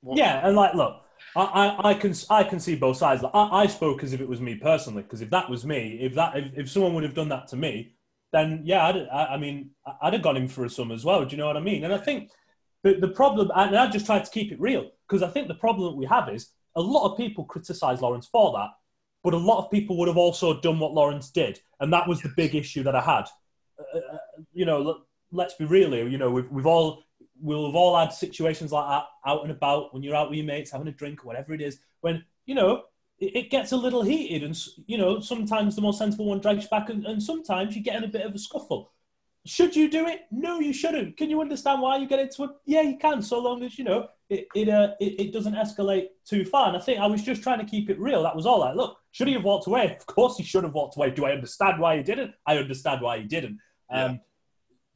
[0.04, 0.94] what- Yeah, and like, look,
[1.36, 3.22] I, I, I can I can see both sides.
[3.22, 5.98] Like, I, I spoke as if it was me personally, because if that was me,
[6.00, 7.94] if that if, if someone would have done that to me,
[8.32, 9.70] then yeah, I'd, I, I mean,
[10.02, 11.24] I'd have gone in for a sum as well.
[11.24, 11.84] Do you know what I mean?
[11.84, 12.30] And I think
[12.84, 15.54] the the problem, and I just tried to keep it real, because I think the
[15.54, 18.70] problem that we have is a lot of people criticise Lawrence for that,
[19.22, 22.20] but a lot of people would have also done what Lawrence did, and that was
[22.20, 23.24] the big issue that I had.
[23.78, 24.18] Uh, uh,
[24.52, 24.96] you know, let-
[25.32, 26.06] let's be real here.
[26.08, 27.03] You know, we've we've all
[27.40, 30.46] we'll have all had situations like that out and about when you're out with your
[30.46, 31.78] mates having a drink or whatever it is.
[32.00, 32.82] When you know
[33.18, 36.66] it, it gets a little heated, and you know sometimes the more sensible one drags
[36.68, 38.92] back, and, and sometimes you get in a bit of a scuffle.
[39.46, 40.20] Should you do it?
[40.30, 41.18] No, you shouldn't.
[41.18, 42.50] Can you understand why you get into it?
[42.64, 46.08] Yeah, you can, so long as you know it it, uh, it it doesn't escalate
[46.24, 46.68] too far.
[46.68, 48.22] And I think I was just trying to keep it real.
[48.22, 48.60] That was all.
[48.60, 49.96] Like, look, should he have walked away?
[49.96, 51.10] Of course, he should have walked away.
[51.10, 52.32] Do I understand why he didn't?
[52.46, 53.58] I understand why he didn't.
[53.90, 54.20] Um,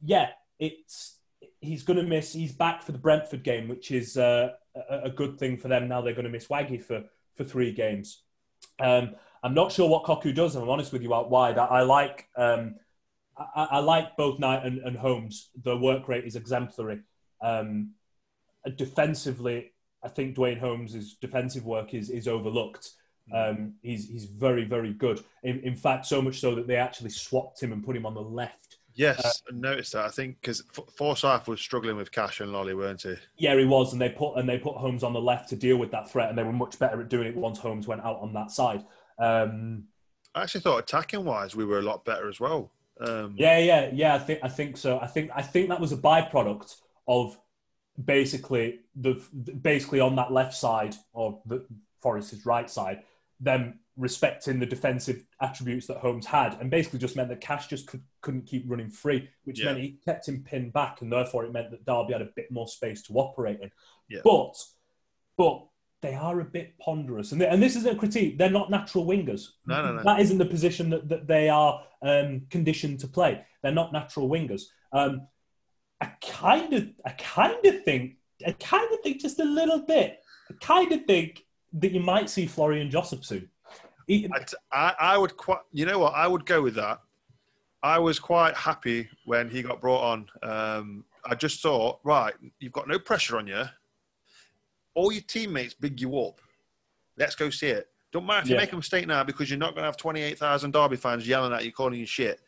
[0.03, 0.29] yeah,
[0.59, 1.18] it's
[1.61, 2.33] he's going to miss.
[2.33, 4.51] He's back for the Brentford game, which is uh,
[4.89, 5.87] a, a good thing for them.
[5.87, 7.03] Now they're going to miss Waggy for
[7.35, 8.23] for three games.
[8.79, 10.55] Um, I'm not sure what Cocu does.
[10.55, 11.57] And I'm honest with you out wide.
[11.57, 12.75] I, I like um,
[13.37, 15.49] I, I like both Knight and, and Holmes.
[15.63, 17.01] The work rate is exemplary.
[17.41, 17.91] Um,
[18.75, 19.71] defensively,
[20.03, 22.91] I think Duane Holmes' defensive work is is overlooked.
[23.33, 25.23] Um, he's he's very very good.
[25.43, 28.13] In, in fact, so much so that they actually swapped him and put him on
[28.13, 28.68] the left
[28.99, 30.03] Yes, I noticed that.
[30.03, 30.61] I think because
[30.97, 33.15] Forsyth was struggling with Cash and Lolley, weren't he?
[33.37, 35.77] Yeah, he was, and they put and they put Holmes on the left to deal
[35.77, 38.19] with that threat, and they were much better at doing it once Holmes went out
[38.19, 38.83] on that side.
[39.17, 39.85] Um,
[40.35, 42.73] I actually thought attacking wise we were a lot better as well.
[42.99, 44.15] Um, yeah, yeah, yeah.
[44.15, 44.99] I think I think so.
[44.99, 46.75] I think I think that was a byproduct
[47.07, 47.39] of
[48.03, 49.13] basically the
[49.61, 51.65] basically on that left side or the
[52.01, 53.03] Forest's right side,
[53.39, 57.85] them respecting the defensive attributes that Holmes had, and basically just meant that Cash just
[57.85, 59.65] could, couldn't keep running free, which Yeah.
[59.65, 62.49] meant he kept him pinned back, and therefore it meant that Derby had a bit
[62.49, 63.69] more space to operate in.
[64.09, 64.21] Yeah.
[64.23, 64.55] But,
[65.37, 65.65] but
[66.01, 68.37] they are a bit ponderous, and they, and this isn't a critique.
[68.37, 69.49] They're not natural wingers.
[69.67, 70.03] No, no, no.
[70.03, 73.45] That isn't the position that, that they are um, conditioned to play.
[73.61, 74.63] They're not natural wingers.
[74.93, 75.27] Um,
[75.99, 78.13] I kind of, I kind of think,
[78.47, 80.19] I kind of think just a little bit.
[80.49, 83.49] I kind of think that you might see Florian Jozefzoon.
[84.09, 86.15] He- I, I, I would quite, you know what?
[86.15, 86.99] I would go with that.
[87.83, 90.27] I was quite happy when he got brought on.
[90.43, 93.63] Um, I just thought, right, you've got no pressure on you.
[94.95, 96.41] All your teammates big you up.
[97.17, 97.87] Let's go see it.
[98.11, 100.73] Don't matter if you make a mistake now because you're not going to have 28,000
[100.73, 102.41] Derby fans yelling at you, calling you shit.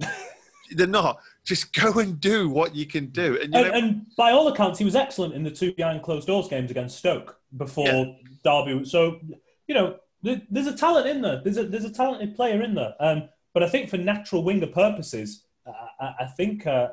[0.72, 1.20] They're not.
[1.44, 3.38] Just go and do what you can do.
[3.40, 6.02] And, you and, know, and by all accounts, he was excellent in the two behind
[6.02, 8.12] closed doors games against Stoke before Yeah.
[8.44, 8.84] Derby.
[8.84, 9.20] So,
[9.66, 11.40] you know, there's a talent in there.
[11.42, 12.94] There's a there's a talented player in there.
[13.00, 16.88] Um, but I think for natural winger purposes, I, I, think uh,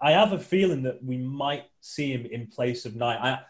[0.00, 3.20] I have a feeling that we might see him in place of Knight.
[3.20, 3.40] I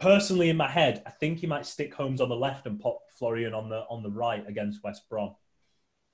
[0.00, 3.02] personally, in my head, I think he might stick Holmes on the left and pop
[3.18, 5.34] Florian on the on the right against West Brom.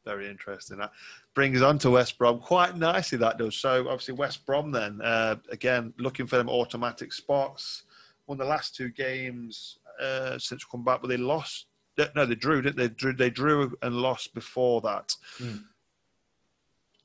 [0.04, 0.78] Very interesting.
[0.78, 0.90] That
[1.34, 3.18] brings on to West Brom quite nicely.
[3.18, 3.56] That does.
[3.56, 7.84] So obviously West Brom then uh, again looking for them automatic spots.
[8.26, 11.66] Won the last two games uh, since come back, but they lost.
[12.14, 12.62] No, they drew.
[12.62, 12.88] Didn't they?
[12.88, 15.14] They drew, they drew and lost before that.
[15.38, 15.64] Mm.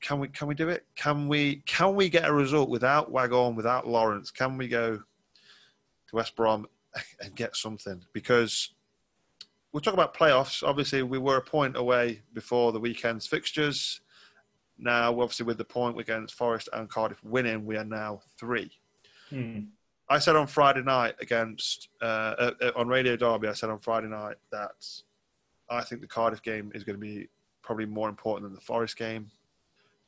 [0.00, 0.28] Can we?
[0.28, 0.86] Can we do it?
[0.96, 1.62] Can we?
[1.66, 4.30] Can we get a result without Waghorn, without Lawrence?
[4.30, 6.66] Can we go to West Brom
[7.20, 8.02] and get something?
[8.12, 8.72] Because
[9.72, 10.62] we'll talk about playoffs.
[10.62, 14.00] Obviously, we were a point away before the weekend's fixtures.
[14.78, 18.70] Now, obviously, with the point against Forest and Cardiff winning, we are now three.
[19.28, 19.60] Hmm.
[20.10, 22.04] I said on Friday night against uh,
[22.38, 24.86] uh, uh, on Radio Derby, I said on Friday night that
[25.68, 27.28] I think the Cardiff game is going to be
[27.62, 29.30] probably more important than the Forest game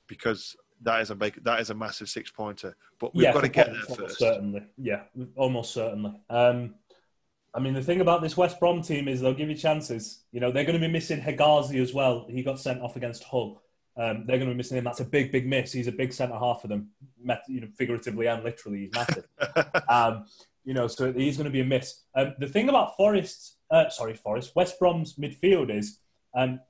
[0.07, 2.75] because that is a big, that is a massive six pointer.
[2.99, 4.19] But we've got to get there first.
[4.19, 5.03] Certainly, yeah,
[5.37, 6.15] almost certainly.
[6.31, 6.75] Um,
[7.53, 10.21] I mean, the thing about this West Brom team is they'll give you chances.
[10.33, 12.27] You know, they're going to be missing Hegazi as well.
[12.29, 13.63] He got sent off against Hull.
[14.01, 14.85] Um, they're going to be missing him.
[14.85, 15.73] That's a big, big miss.
[15.73, 16.89] He's a big centre half for them,
[17.23, 18.79] met, you know, figuratively and literally.
[18.81, 19.27] He's massive.
[19.89, 20.25] um,
[20.65, 22.03] you know, so he's going to be a miss.
[22.15, 25.99] Um, the thing about Forest, uh, sorry, Forest, West Brom's midfield is
[26.35, 26.61] um,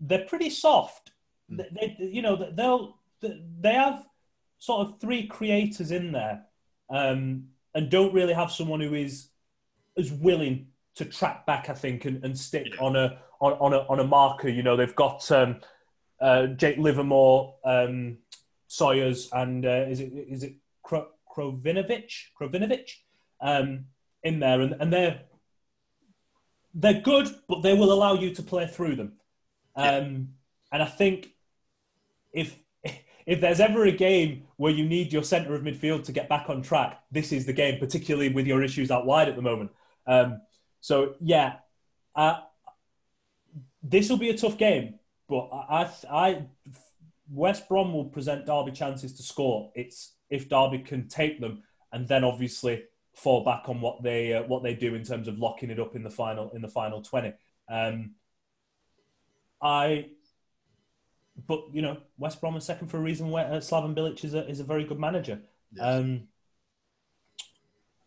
[0.00, 1.12] they're pretty soft.
[1.48, 4.06] They, they, you know, they'll they have
[4.58, 6.42] sort of three creators in there,
[6.90, 9.28] um, and don't really have someone who is
[9.96, 11.68] is willing to track back.
[11.68, 12.80] I think and, and stick Yeah.
[12.80, 14.48] on a on, on a on a marker.
[14.48, 15.60] You know, they've got um,
[16.20, 18.18] uh, Jake Livermore, um,
[18.66, 22.90] Sawyers, and uh, is it is it Kro- Krovinovic Krovinovic
[23.40, 23.86] um,
[24.22, 25.22] in there, and, and they're
[26.74, 29.12] they're good, but they will allow you to play through them.
[29.74, 30.34] Um,
[30.72, 31.34] And I think
[32.32, 32.56] if
[33.26, 36.48] if there's ever a game where you need your centre of midfield to get back
[36.48, 39.72] on track, this is the game, particularly with your issues out wide at the moment.
[40.06, 40.40] Um,
[40.80, 41.56] so yeah,
[42.14, 42.40] uh,
[43.82, 44.99] this will be a tough game,
[45.30, 46.42] but I, I,
[47.30, 49.70] West Brom will present Derby chances to score.
[49.76, 51.62] It's if Derby can take them,
[51.92, 52.82] and then obviously
[53.14, 55.94] fall back on what they uh, what they do in terms of locking it up
[55.94, 57.32] in the final in the final twenty.
[57.68, 58.16] Um,
[59.62, 60.08] I,
[61.46, 63.30] but you know, West Brom is second for a reason.
[63.30, 65.40] Where uh, Slaven Bilic is a is a very good manager.
[65.72, 65.84] Yes.
[65.84, 66.28] Um,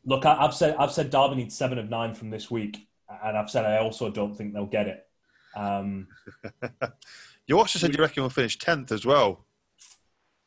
[0.05, 2.85] look, I, I've said I've said Derby needs seven of nine from this week,
[3.23, 5.07] and I've said I also don't think they'll get it.
[5.55, 6.07] Um,
[7.47, 9.45] you also said you reckon we'll finish tenth as well.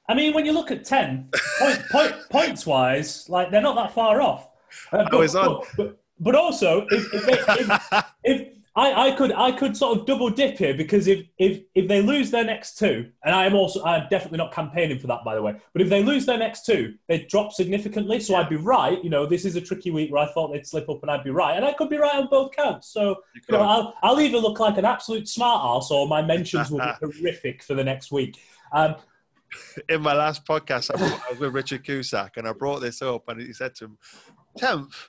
[0.08, 3.92] I mean, when you look at ten point, point, points wise, like they're not that
[3.92, 4.48] far off.
[4.92, 5.48] Uh, but, I was on.
[5.48, 9.98] But, but, but also, if, if, they, if, if I, I could, I could sort
[9.98, 13.46] of double dip here because if, if if they lose their next two, and I
[13.46, 15.56] am also, I'm definitely not campaigning for that, by the way.
[15.72, 18.20] But if they lose their next two, they drop significantly.
[18.20, 19.02] So I'd be right.
[19.02, 21.24] You know, this is a tricky week where I thought they'd slip up, and I'd
[21.24, 22.88] be right, and I could be right on both counts.
[22.88, 23.62] So You you know.
[23.62, 27.62] I'll, I'll either look like an absolute smart ass or my mentions will be horrific
[27.62, 28.38] for the next week.
[28.72, 28.96] Um,
[29.88, 33.40] in my last podcast, I was with Richard Cusack, and I brought this up, and
[33.40, 33.98] he said to him,
[34.58, 35.08] "Tenth,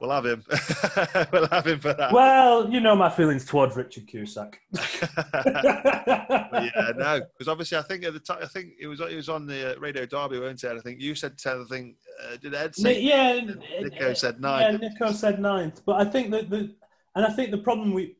[0.00, 0.44] we'll have him.
[1.32, 4.60] we'll have him for that." well, you know my feelings towards Richard Cusack.
[6.56, 9.28] Yeah, no, because obviously, I think at the time, I think it was it was
[9.28, 10.70] on the uh, Radio Derby, weren't it?
[10.76, 11.66] I think you said tenth.
[11.70, 13.00] I think uh, did Ed say?
[13.00, 13.40] yeah,
[13.80, 14.76] Nico said Yeah.
[14.76, 15.82] Nico said ninth.
[15.84, 16.74] But I think that the
[17.14, 18.16] and I think the problem we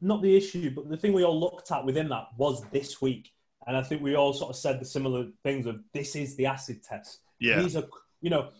[0.00, 3.32] not the issue, but the thing we all looked at within that was this week.
[3.66, 6.46] And I think we all sort of said the similar things of this is the
[6.46, 7.20] acid test.
[7.38, 7.60] Yeah.
[7.60, 7.84] These are
[8.20, 8.50] you know,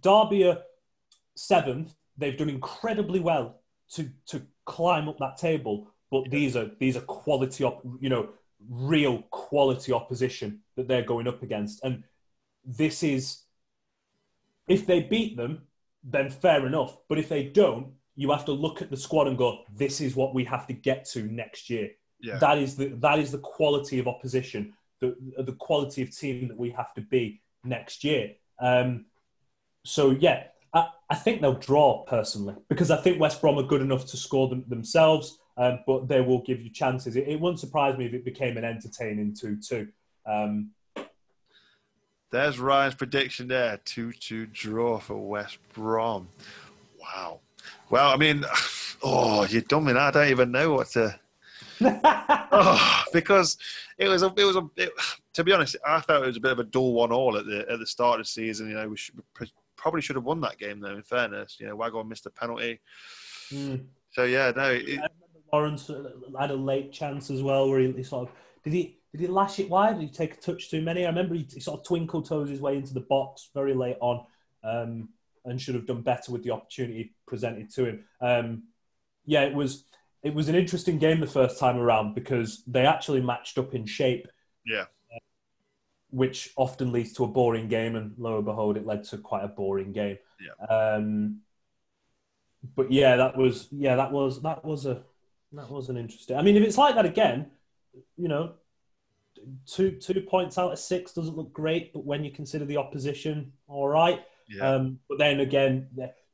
[0.00, 0.58] Derby are
[1.34, 1.94] seventh.
[2.18, 3.60] They've done incredibly well
[3.94, 5.88] to to climb up that table.
[6.10, 8.28] but these are these are quality, op- you know,
[8.68, 12.04] real quality opposition that they're going up against, and
[12.64, 13.42] this is
[14.68, 15.62] if they beat them,
[16.04, 16.98] then fair enough.
[17.08, 20.14] But if they don't, you have to look at the squad and go, this is
[20.14, 21.90] what we have to get to next year.
[22.20, 22.38] Yeah.
[22.38, 26.58] That is the that is the quality of opposition, the the quality of team that
[26.58, 28.34] we have to be next year.
[28.60, 29.06] Um,
[29.84, 30.44] so yeah,
[30.74, 34.16] I, I think they'll draw personally because I think West Brom are good enough to
[34.16, 37.16] score them themselves, um, but they will give you chances.
[37.16, 39.88] It, it wouldn't surprise me if it became an entertaining two-two.
[40.26, 40.70] Um,
[42.30, 46.28] There's Ryan's prediction there 2 2 draw for West Brom.
[47.00, 47.40] Wow.
[47.90, 48.44] Well, I mean,
[49.02, 49.88] oh, you're dumb.
[49.88, 51.18] I don't even know what to.
[51.84, 53.58] oh, because
[53.98, 54.68] it was a, it was a.
[54.76, 54.92] It,
[55.34, 57.44] to be honest, I felt it was a bit of a dull one all at
[57.44, 58.68] the at the start of the season.
[58.68, 59.20] You know, we should,
[59.82, 60.94] probably should have won that game though.
[60.94, 62.80] In fairness, you know, Waghorn missed a penalty.
[63.50, 63.84] mm.
[64.12, 65.00] So yeah, no, it,
[65.52, 65.90] Lawrence
[66.38, 69.26] had a late chance as well, where he, he sort of did he did he
[69.26, 69.98] lash it wide?
[69.98, 71.04] Did he take a touch too many?
[71.04, 73.96] I remember he, he sort of twinkle toes his way into the box very late
[74.00, 74.24] on,
[74.62, 75.08] um,
[75.44, 78.04] and should have done better with the opportunity presented to him.
[78.20, 78.62] Um,
[79.26, 79.84] yeah, it was
[80.22, 83.84] it was an interesting game the first time around because they actually matched up in
[83.84, 84.28] shape,
[84.64, 84.84] yeah,
[86.12, 89.42] which often leads to a boring game, and lo and behold, it led to quite
[89.44, 90.18] a boring game.
[90.40, 90.66] Yeah.
[90.66, 91.40] Um,
[92.76, 95.02] but yeah, that was yeah that was that was a
[95.52, 96.36] that was an interesting.
[96.36, 97.50] I mean, if it's like that again,
[98.16, 98.52] you know,
[99.66, 103.52] two two points out of six doesn't look great, but when you consider the opposition,
[103.66, 104.20] all right.
[104.48, 105.88] yeah, Um, but then again,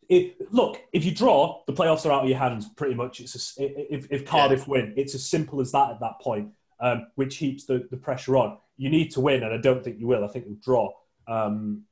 [0.08, 2.68] it, look, if you draw, the playoffs are out of your hands.
[2.76, 6.20] Pretty much, it's a, if, if Cardiff win, it's as simple as that at that
[6.20, 6.50] point,
[6.80, 8.58] um, which heaps the, the pressure on.
[8.78, 10.24] You need to win, and I don't think you will.
[10.24, 10.92] I think you'll draw.
[11.26, 11.82] Um,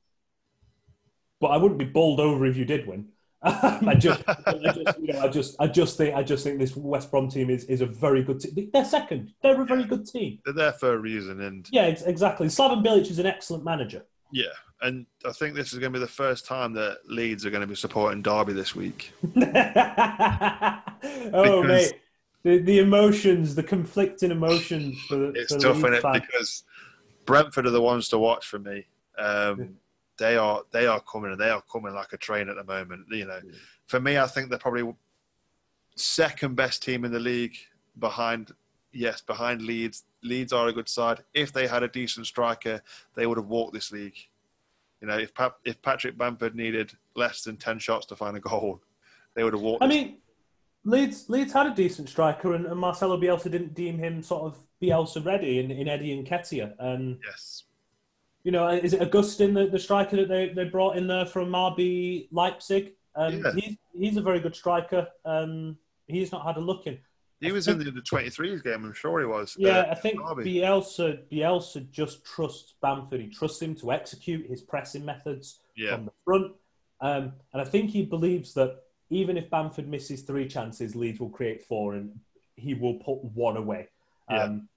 [1.41, 3.09] but I wouldn't be bowled over if you did win.
[3.43, 6.75] I just, I just, you know, I just, I just think, I just think this
[6.75, 8.71] West Brom team is, is a very good team.
[8.73, 9.35] They're second.
[9.43, 10.39] They're a very good team.
[10.45, 12.47] they're there for a reason, and Yeah, ex- exactly.
[12.49, 14.05] Slaven Bilic is an excellent manager.
[14.33, 14.47] yeah,
[14.83, 17.61] and I think this is going to be the first time that Leeds are going
[17.61, 19.13] to be supporting Derby this week.
[21.33, 22.01] oh, Because- mate.
[22.43, 26.01] The, the emotions, the conflicting emotions for the It's for tough, is it?
[26.03, 26.21] fans.
[26.31, 26.63] Because
[27.27, 28.87] Brentford are the ones to watch for me.
[29.19, 29.77] Um,
[30.19, 33.07] they are they are coming and they are coming like a train at the moment.
[33.11, 33.41] You know,
[33.87, 34.95] for me, I think they're probably
[35.97, 37.57] second best team in the league
[37.99, 38.53] behind.
[38.93, 40.05] Yes, behind Leeds.
[40.23, 41.23] Leeds are a good side.
[41.35, 42.81] If they had a decent striker,
[43.15, 44.17] they would have walked this league.
[45.01, 48.41] You know, if Pat, if Patrick Bamford needed less than ten shots to find a
[48.41, 48.81] goal,
[49.35, 49.85] they would have walked.
[49.85, 50.17] I mean,
[50.87, 54.57] Leeds Leeds had a decent striker, and, and Marcelo Bielsa didn't deem him sort of
[54.83, 56.75] Bielsa ready in, in Eddie Nketiah.
[56.79, 57.65] And yes,
[58.45, 61.51] you know, is it Augustin, the, the striker that they, they brought in there from
[61.51, 62.93] RB Leipzig?
[63.17, 63.53] Um, Yeah.
[63.55, 65.09] he's he's a very good striker.
[65.25, 65.77] Um,
[66.07, 66.99] he's not had a look in.
[67.41, 68.85] he was in the, the 23s game.
[68.85, 69.57] I'm sure he was.
[69.59, 70.45] Yeah, Uh, I think Derby.
[70.61, 73.21] Bielsa Bielsa just trusts Bamford.
[73.21, 75.97] He trusts him to execute his pressing methods Yeah.
[75.97, 76.53] from the front,
[77.01, 81.31] um, and I think he believes that even if Bamford misses three chances, Leeds will
[81.31, 82.19] create four, and
[82.57, 83.89] he will put one away.
[84.31, 84.45] Yeah.
[84.45, 84.69] Um,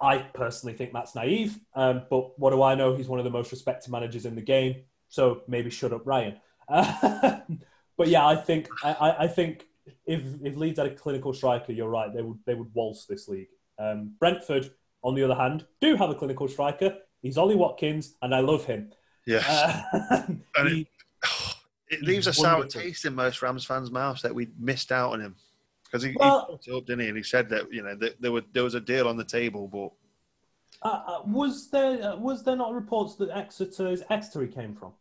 [0.00, 2.94] I personally think that's naive, um, but what do I know?
[2.94, 4.76] He's one of the most respected managers in the game,
[5.08, 6.36] so maybe shut up, Ryan.
[6.68, 9.66] but yeah, I think I, I- think
[10.06, 12.12] if if Leeds had a clinical striker, you're right.
[12.14, 13.48] They would they would waltz this league.
[13.78, 14.70] Um, Brentford,
[15.02, 16.96] on the other hand, do have a clinical striker.
[17.22, 18.90] He's Ollie Watkins, and I love him.
[19.26, 19.46] Yes.
[19.48, 20.26] Uh,
[20.68, 20.86] he-
[21.90, 25.20] it leaves a sour taste in most Rams fans' mouths that we missed out on
[25.20, 25.36] him
[25.84, 27.08] because he, Well- he brought up, didn't he?
[27.08, 29.24] And he said that you know that there were there was a deal on the
[29.24, 29.90] table, but
[30.88, 34.74] uh, uh, was there uh, was there not reports that Exeter is Exeter he came
[34.74, 34.92] from?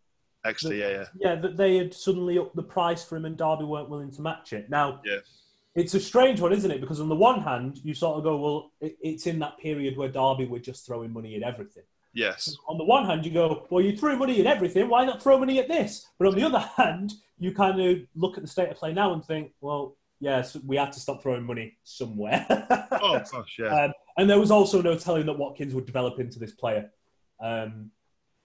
[0.45, 3.65] extra, yeah, yeah, Yeah, that they had suddenly upped the price for him, and Derby
[3.65, 4.69] weren't willing to match it.
[4.69, 5.17] Now, Yeah.
[5.75, 6.79] it's a strange one, isn't it?
[6.79, 9.97] Because on the one hand, you sort of go, well, it, it's in that period
[9.97, 11.83] where Derby were just throwing money at everything.
[12.17, 14.89] Yes, on the one hand, you go, well, you threw money at everything.
[14.89, 16.07] Why not throw money at this?
[16.17, 19.13] But on the other hand, you kind of look at the state of play now
[19.13, 22.45] and think, well, yes, we had to stop throwing money somewhere.
[23.01, 23.83] oh gosh, yeah.
[23.83, 26.89] um, and there was also no telling that Watkins would develop into this player.
[27.39, 27.91] Um,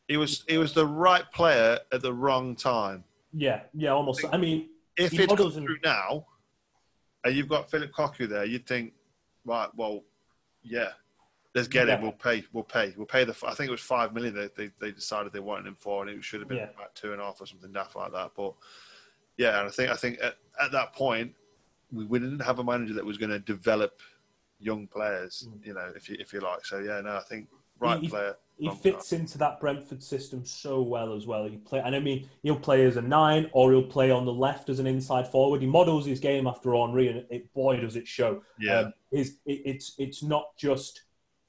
[0.08, 3.04] he was he was the right player at the wrong time.
[3.32, 4.24] yeah, yeah, almost.
[4.30, 6.26] I mean, If it's come through now,
[7.24, 8.92] and you've got Philip Cocu there, you'd think,
[9.44, 10.02] right, well,
[10.62, 10.90] yeah,
[11.54, 11.96] let's get Yeah.
[11.96, 12.02] him.
[12.02, 12.44] We'll pay.
[12.52, 12.94] We'll pay.
[12.96, 13.34] We'll pay the.
[13.46, 16.10] I think it was five million that they, they decided they wanted him for, and
[16.10, 16.70] it should have been Yeah.
[16.74, 18.32] about two and a half or something daft like that.
[18.36, 18.54] But
[19.36, 21.32] yeah, and I think I think at, at that point
[21.92, 24.00] we, we didn't have a manager that was going to develop
[24.58, 25.48] young players.
[25.62, 26.64] You know, if you if you like.
[26.64, 27.48] So yeah, no, I think
[27.80, 28.36] right He- player.
[28.58, 31.44] he fits into that Brentford system so well as well.
[31.48, 34.32] He play, and I mean, he'll play as a nine, or he'll play on the
[34.32, 35.60] left as an inside forward.
[35.60, 38.42] He models his game after Henry, and it, boy does it show.
[38.60, 38.78] Yeah.
[38.80, 41.02] Um, is it, it's it's not just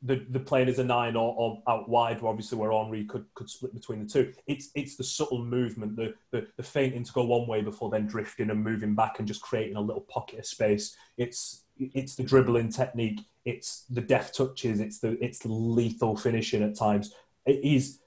[0.05, 3.25] the the playing as a nine or, or out wide, where obviously where Henry could
[3.33, 4.33] could split between the two.
[4.47, 8.05] It's it's the subtle movement, the the, the feinting to go one way before then
[8.05, 10.95] drifting and moving back and just creating a little pocket of space.
[11.17, 16.75] It's it's the dribbling technique, it's the deft touches, it's the it's lethal finishing at
[16.75, 17.13] times.
[17.45, 17.99] It is.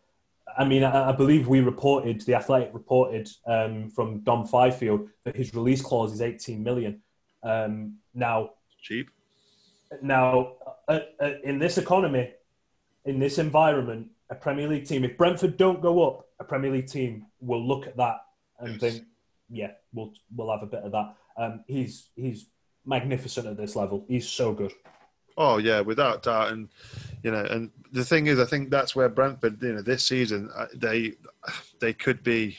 [0.58, 5.36] I mean, I, I believe we reported, the Athletic reported um, from Dom Fifield that
[5.36, 7.02] his release clause is 18 million.
[7.42, 9.10] Um, now, cheap.
[10.02, 10.52] Now,
[10.88, 12.32] uh, uh, in this economy,
[13.04, 16.88] in this environment, a Premier League team, if Brentford don't go up, a Premier League
[16.88, 18.24] team will look at that
[18.58, 18.80] and Yes.
[18.80, 19.04] think,
[19.48, 21.14] yeah, we'll we'll have a bit of that.
[21.36, 22.46] Um, he's he's
[22.84, 24.04] magnificent at this level.
[24.08, 24.72] He's so good.
[25.38, 26.68] Oh yeah, without doubt, and
[27.22, 30.50] you know, and the thing is, I think that's where Brentford, you know, this season
[30.56, 31.12] uh, they
[31.80, 32.58] they could be.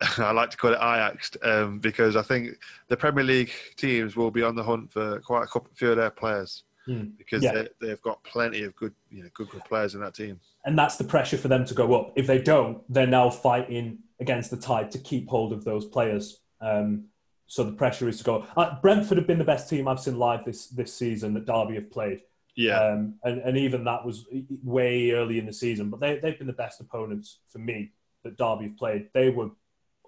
[0.18, 2.50] I like to call it Ajax um, because I think
[2.88, 5.96] the Premier League teams will be on the hunt for quite a couple, few of
[5.96, 7.06] their players Hmm.
[7.18, 7.52] because Yeah.
[7.52, 10.38] they, they've got plenty of good, you know, good good players in that team.
[10.64, 12.12] and that's the pressure for them to go up.
[12.16, 16.40] If they don't, they're now fighting against the tide to keep hold of those players.
[16.60, 17.06] Um,
[17.48, 18.46] so the pressure is to go.
[18.56, 21.74] Uh, Brentford have been the best team I've seen live this this season that Derby
[21.74, 22.20] have played,
[22.56, 24.24] Yeah, um, and and even that was
[24.64, 25.90] way early in the season.
[25.90, 27.92] But they they've been the best opponents for me
[28.24, 29.08] that Derby have played.
[29.12, 29.50] They were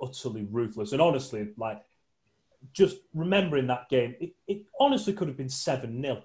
[0.02, 1.82] utterly ruthless, and honestly, like
[2.72, 6.22] just remembering that game, it, it honestly could have been seven 0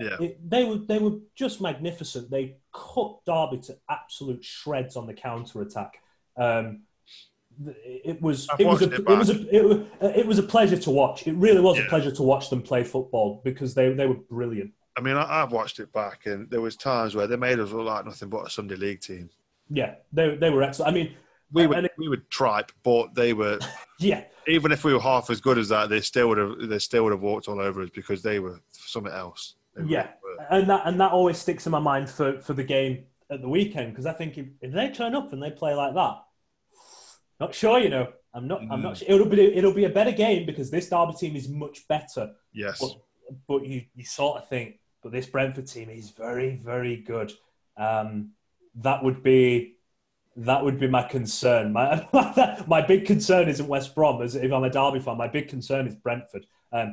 [0.00, 0.16] Yeah.
[0.20, 2.30] it, they were they were just magnificent.
[2.30, 5.94] They cut Derby to absolute shreds on the counter attack.
[6.36, 6.82] Um,
[7.84, 9.78] it was it was a, it it was a it was,
[10.16, 11.26] it was a pleasure to watch.
[11.26, 11.84] It really was Yeah.
[11.84, 14.72] a pleasure to watch them play football because they they were brilliant.
[14.96, 17.70] I mean, I, I've watched it back, and there was times where they made us
[17.72, 19.30] look like nothing but a Sunday League team.
[19.68, 20.90] Yeah, they they were excellent.
[20.90, 21.14] I mean,
[21.52, 23.58] We would we would tripe, but they were
[23.98, 26.78] yeah, even if we were half as good as that, they still would have they
[26.78, 29.56] still would have walked all over us because they were something else.
[29.76, 30.46] They yeah, really were.
[30.50, 33.48] and that and that always sticks in my mind for for the game at the
[33.48, 36.16] weekend because I think if, if they turn up and they play like that,
[37.40, 38.12] not sure, you know.
[38.34, 38.62] I'm not.
[38.62, 38.82] I'm Mm.
[38.82, 38.96] not.
[38.96, 39.08] Sure.
[39.10, 39.54] It'll be.
[39.54, 42.32] It'll be a better game because this Derby team is much better.
[42.54, 42.80] Yes.
[42.80, 42.96] But,
[43.46, 47.30] but you, you sort of think, but this Brentford team is very, very good.
[47.76, 48.30] Um,
[48.76, 49.76] that would be
[50.36, 51.72] that would be my concern.
[51.72, 52.06] My
[52.66, 54.22] my big concern isn't West Brom.
[54.22, 56.46] As if I'm a Derby fan, my big concern is Brentford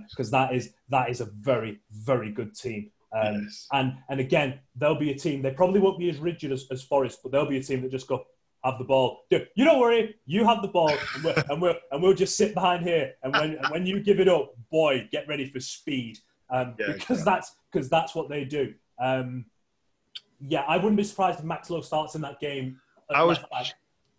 [0.10, 2.92] because that is that is a very, very good team.
[3.16, 3.68] Um, Yes.
[3.72, 5.42] And and again, they'll be a team.
[5.42, 7.92] They probably won't be as rigid as, as Forest, but they'll be a team that
[7.92, 8.26] just go
[8.64, 9.22] have the ball.
[9.32, 12.54] You don't worry, you have the ball, and we'll and we'll, and we'll just sit
[12.54, 13.14] behind here.
[13.24, 16.20] And when and when you give it up, boy, get ready for speed,
[16.50, 17.24] um, Yeah, because exactly.
[17.24, 18.74] that's because that's what they do.
[19.00, 19.46] Um,
[20.42, 22.80] yeah, I wouldn't be surprised if Max Lowe starts in that game.
[23.10, 23.40] I was-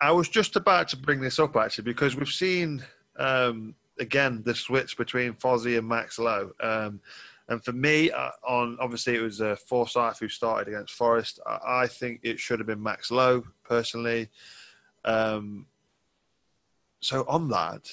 [0.01, 2.82] I was just about to bring this up actually because we've seen
[3.16, 6.53] um, again the switch between Fozzie and Max Lowe.
[6.61, 7.01] Um,
[7.49, 11.38] and for me, uh, on obviously it was uh, Forsyth who started against Forest.
[11.47, 14.30] I, I think it should have been Max Lowe personally.
[15.05, 15.66] Um,
[17.01, 17.91] so on that,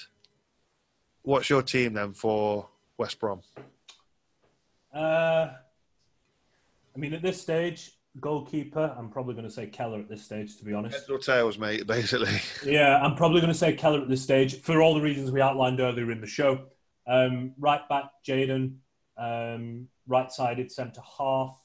[1.24, 3.41] what's your team then for West Brom?
[4.93, 5.50] Uh,
[6.95, 8.93] I mean, at this stage, goalkeeper.
[8.97, 10.95] I'm probably going to say Kelle at this stage, to be honest.
[10.97, 11.86] Heads or tails, mate.
[11.88, 15.32] Basically, Yeah, I'm probably going to say Kelle at this stage for all the reasons
[15.32, 16.65] we outlined earlier in the show.
[17.07, 18.76] Um, right back, Jayden.
[19.18, 21.57] Um, right sided centre half.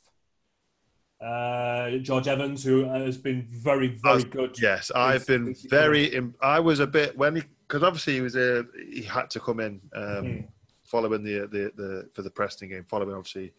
[1.21, 4.59] Uh, George Evans, who has been very, very was- good.
[4.61, 6.07] yes, I've been very.
[6.07, 9.41] Im- I was a bit when he because obviously he was a he had to
[9.41, 9.81] come in.
[9.95, 10.49] Um, Mhm.
[10.85, 13.53] following the, the the for the Preston game, following obviously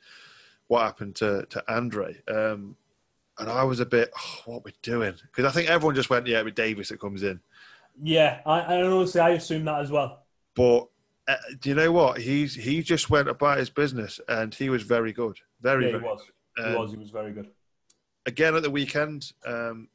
[0.68, 2.22] what happened to to Andre.
[2.28, 2.76] Um,
[3.40, 5.14] and I was a bit, oh, what we're doing?
[5.24, 7.40] Because I think everyone just went, yeah, with Davies that comes in.
[8.02, 10.24] Yeah, I, I honestly, I assume that as well.
[10.56, 10.88] But
[11.28, 12.20] uh, do you know what?
[12.20, 15.98] He's he just went about his business, and he was very good, very Yeah, he
[15.98, 16.04] very.
[16.04, 16.22] was.
[16.58, 16.92] He Um, was.
[16.92, 17.50] He was very good.
[18.26, 19.90] Again at the weekend, um,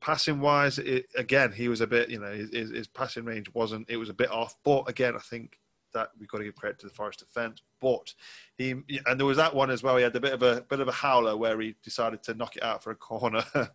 [0.00, 3.88] passing wise, it, again he was a bit, you know, his, his passing range wasn't.
[3.88, 4.56] It was a bit off.
[4.64, 5.58] But again, I think
[5.94, 7.62] that we've got to give credit to the Forest defence.
[7.80, 8.12] But
[8.58, 8.70] he
[9.06, 9.96] and there was that one as well.
[9.96, 12.56] He had a bit of a bit of a howler where he decided to knock
[12.56, 13.44] it out for a corner.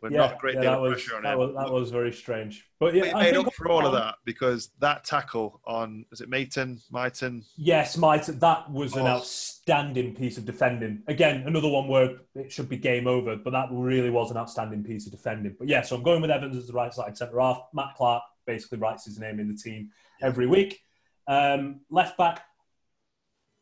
[0.00, 1.38] With not a great yeah, deal that of was, pressure on that him.
[1.40, 2.64] was that was very strange.
[2.78, 5.60] But But yeah, he I made think up for all of that because that tackle
[5.66, 6.78] on was it Mayton?
[6.92, 7.42] Mighten?
[7.56, 9.16] Yes, might that was an Oh.
[9.16, 11.02] outstanding piece of defending.
[11.08, 14.84] Again, another one where it should be game over, but that really was an outstanding
[14.84, 15.56] piece of defending.
[15.58, 17.60] But yeah, so I'm going with Evans as the right side centre half.
[17.74, 19.90] Matt Clarke basically writes his name in the team
[20.22, 20.80] every week.
[21.28, 22.42] Um, left back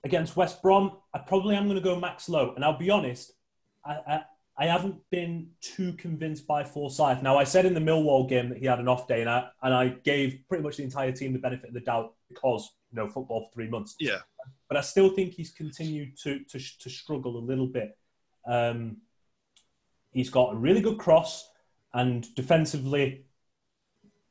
[0.04, 3.32] against West Brom, I probably am going to go Max Lowe, and I'll be honest,
[3.84, 4.22] I, I,
[4.58, 7.22] I haven't been too convinced by Forsyth.
[7.22, 9.48] Now, I said in the Millwall game that he had an off day, and I
[9.62, 12.96] and I gave pretty much the entire team the benefit of the doubt because you
[12.96, 13.96] know football for three months.
[14.00, 14.20] Yeah.
[14.68, 17.98] But I still think he's continued to to, to struggle a little bit.
[18.46, 18.98] Um,
[20.12, 21.50] he's got a really good cross,
[21.92, 23.25] and defensively,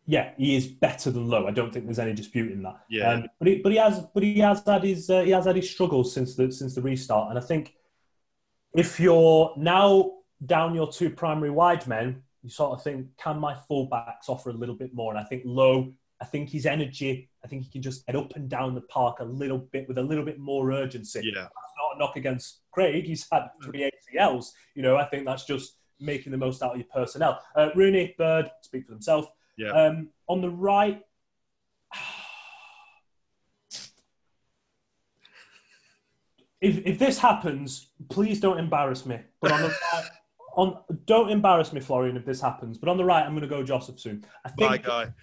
[0.06, 1.48] yeah, he is better than Lowe.
[1.48, 2.80] I don't think there's any dispute in that.
[2.90, 3.12] Yeah.
[3.12, 5.56] Um, but he, but he has but he has had his uh, he has had
[5.56, 7.74] his struggles since the since the restart, and I think
[8.76, 10.12] if you're now
[10.46, 14.54] down your two primary wide men, you sort of think, can my fullbacks offer a
[14.54, 15.12] little bit more?
[15.12, 18.36] And I think Lowe, I think his energy, I think he can just get up
[18.36, 21.22] and down the park a little bit with a little bit more urgency.
[21.24, 21.42] Yeah.
[21.42, 23.06] That's not a knock against Craig.
[23.06, 24.52] He's had three ACLs.
[24.76, 27.42] You know, I think that's just making the most out of your personnel.
[27.56, 29.28] Uh, Rooney, Bird, speak for themselves.
[29.58, 29.70] Yeah.
[29.72, 31.02] Um, on the right,
[36.62, 39.20] if, if this happens, please don't embarrass me.
[39.42, 40.06] But on the right,
[40.56, 42.78] on don't embarrass me, Florian, if this happens.
[42.78, 44.24] But on the right, I'm going to go Jozefzoon.
[44.46, 45.14] I think My guy.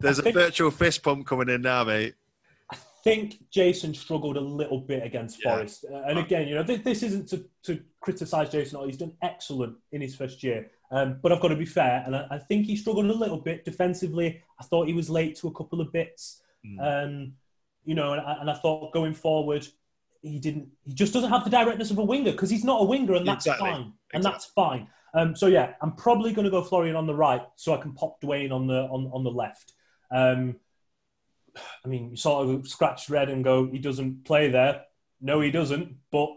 [0.00, 2.14] There's I a think- virtual fist pump coming in now, mate.
[2.72, 5.54] I think Jason struggled a little bit against Yeah.
[5.56, 5.86] Forest.
[5.90, 8.78] Uh, and again, you know, this, this isn't to, to criticise Jason.
[8.84, 10.70] He's done excellent in his first year.
[10.92, 13.36] Um, but I've got to be fair, and I, I think he struggled a little
[13.38, 14.42] bit defensively.
[14.58, 16.42] I thought he was late to a couple of bits.
[16.80, 17.34] Um,
[17.84, 19.66] you know, and I, and I thought going forward,
[20.22, 20.68] he didn't.
[20.84, 23.26] He just doesn't have the directness of a winger because he's not a winger, and
[23.26, 23.70] that's Exactly.
[23.70, 23.92] fine.
[24.12, 24.88] And that's fine.
[25.14, 27.92] Um, so yeah, I'm probably going to go Florian on the right, so I can
[27.92, 29.72] pop Duane on the on, on the left.
[30.10, 30.56] Um,
[31.84, 34.82] I mean, you sort of scratch red and go, he doesn't play there.
[35.20, 35.96] No, he doesn't.
[36.10, 36.30] But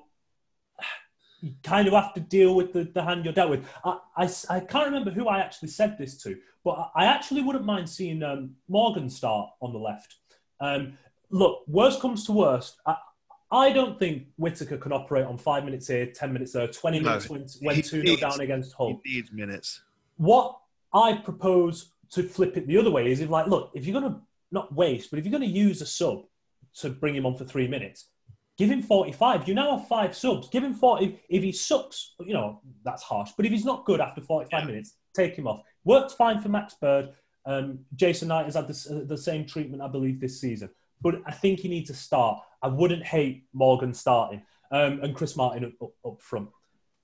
[1.44, 3.66] you kind of have to deal with the, the hand you're dealt with.
[3.84, 7.66] I, I, I can't remember who I actually said this to, but I actually wouldn't
[7.66, 10.16] mind seeing um, Morgan start on the left.
[10.62, 10.98] Um,
[11.30, 12.78] look, worst comes to worst.
[12.86, 12.96] I,
[13.52, 17.10] I don't think Whittaker can operate on five minutes here, 10 minutes there, 20 No,
[17.10, 19.82] minutes when, when 2 0 down against Hull He needs minutes.
[20.16, 20.58] what
[20.94, 24.14] I propose to flip it the other way is if, like, look, if you're going
[24.14, 24.22] to
[24.52, 26.24] not waste, but if you're going to use a sub
[26.76, 28.06] to bring him on for three minutes,
[28.58, 29.48] give him 45.
[29.48, 30.50] You now have five subs.
[30.50, 31.06] Give him 40.
[31.06, 33.32] If, if he sucks, you know, that's harsh.
[33.36, 34.66] But if he's not good after 45 Yeah.
[34.66, 35.62] minutes, take him off.
[35.84, 37.10] Worked fine for Max Bird.
[37.46, 40.70] Um, Jason Knight has had this, uh, the same treatment, I believe, this season.
[41.02, 42.40] But I think he needs to start.
[42.62, 44.42] I wouldn't hate Morgan starting
[44.72, 46.48] um, and Chris Martin up, up, up front.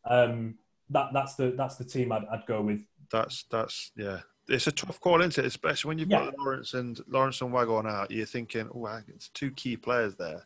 [0.05, 0.55] Um,
[0.91, 2.81] that, that's the that's the team I'd, I'd go with.
[3.11, 4.19] That's that's yeah.
[4.47, 5.45] It's a tough call, isn't it?
[5.45, 8.09] Especially when you've got Lawrence and Lawrence and Waghorn out.
[8.09, 10.43] You're thinking, oh, it's two key players there.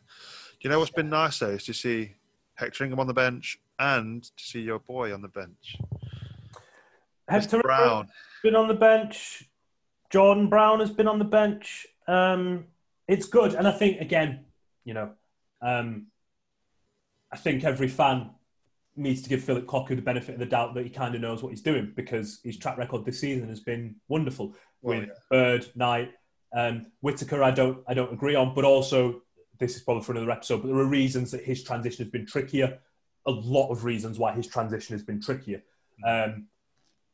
[0.64, 2.12] You know what's been nice though is to see
[2.54, 5.76] Hector Ingham on the bench and to see your boy on the bench,
[7.28, 8.08] Hector Brown.
[8.42, 9.46] been on the bench.
[10.08, 11.86] Jordan Brown has been on the bench.
[12.08, 12.64] Um,
[13.06, 14.46] it's good, and I think again,
[14.86, 15.10] you know,
[15.60, 16.06] um,
[17.30, 18.30] I think every fan
[18.96, 21.42] needs to give Phillip Cocu the benefit of the doubt that he kind of knows
[21.42, 25.14] what he's doing because his track record this season has been wonderful Well, with yeah.
[25.30, 26.12] Bird, Knight,
[26.56, 27.42] um, Whittaker.
[27.42, 29.20] I don't, I don't agree on, but also
[29.64, 30.62] this is probably for another episode.
[30.62, 32.78] But there are reasons that his transition has been trickier.
[33.26, 35.62] A lot of reasons why his transition has been trickier.
[36.06, 36.48] Um,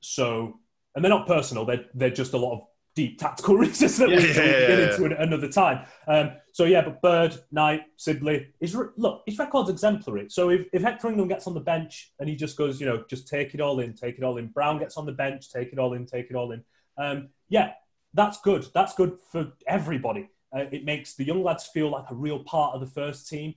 [0.00, 0.58] so,
[0.94, 2.60] and they're not personal; they're they're just a lot of
[2.96, 5.86] deep tactical reasons that we Yeah, can yeah, get yeah, into at another time.
[6.08, 10.26] Um, so yeah, but Bird, Knight, Sibley, his re- look, his record's exemplary.
[10.28, 13.04] So if, if Hector Ingham gets on the bench and he just goes, you know,
[13.08, 14.48] just take it all in, take it all in.
[14.48, 16.64] Brown gets on the bench, take it all in, take it all in.
[16.98, 17.72] Um, yeah,
[18.12, 18.66] that's good.
[18.74, 20.28] That's good for everybody.
[20.54, 23.54] Uh, it makes the young lads feel like a real part of the first team.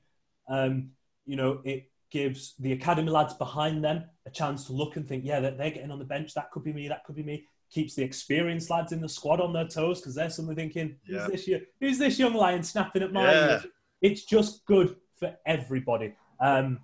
[0.47, 0.91] Um,
[1.25, 5.23] you know, it gives the academy lads behind them a chance to look and think,
[5.25, 6.33] yeah, they're, they're getting on the bench.
[6.35, 6.87] That could be me.
[6.87, 7.47] That could be me.
[7.71, 11.15] Keeps the experienced lads in the squad on their toes because they're suddenly thinking, who's
[11.15, 11.27] Yeah.
[11.27, 11.47] this?
[11.47, 13.31] y- Who's this young lion snapping at my?
[13.31, 13.61] Yeah.
[14.01, 16.13] It's just good for everybody.
[16.39, 16.79] Um,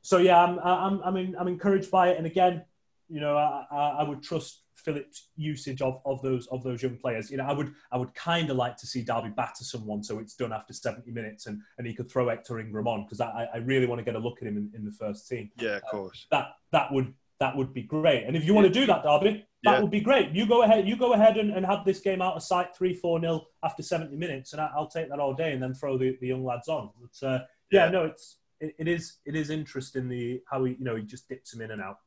[0.00, 2.18] so yeah, I'm, I'm, I'm, in, I'm encouraged by it.
[2.18, 2.64] And again,
[3.08, 6.96] you know, I, I, I would trust Phillip's usage of, of those of those young
[6.96, 7.30] players.
[7.30, 10.18] You know, I would I would kind of like to see Derby batter someone so
[10.18, 13.48] it's done after 70 minutes and, and he could throw Hector Ingram on because I,
[13.54, 15.50] I really want to get a look at him in, in the first team.
[15.58, 16.26] Yeah, of course.
[16.30, 18.24] That that would that would be great.
[18.24, 19.80] And if you want to do that, Derby, that Yeah.
[19.80, 20.30] would be great.
[20.30, 22.94] You go ahead, you go ahead and, and have this game out of sight, three
[22.94, 25.98] four nil after 70 minutes, and I, I'll take that all day and then throw
[25.98, 26.90] the, the young lads on.
[27.00, 27.38] But uh,
[27.70, 27.90] yeah, Yeah.
[27.90, 31.28] no, it's it, it is it is interesting the how he you know he just
[31.28, 31.98] dips him in and out.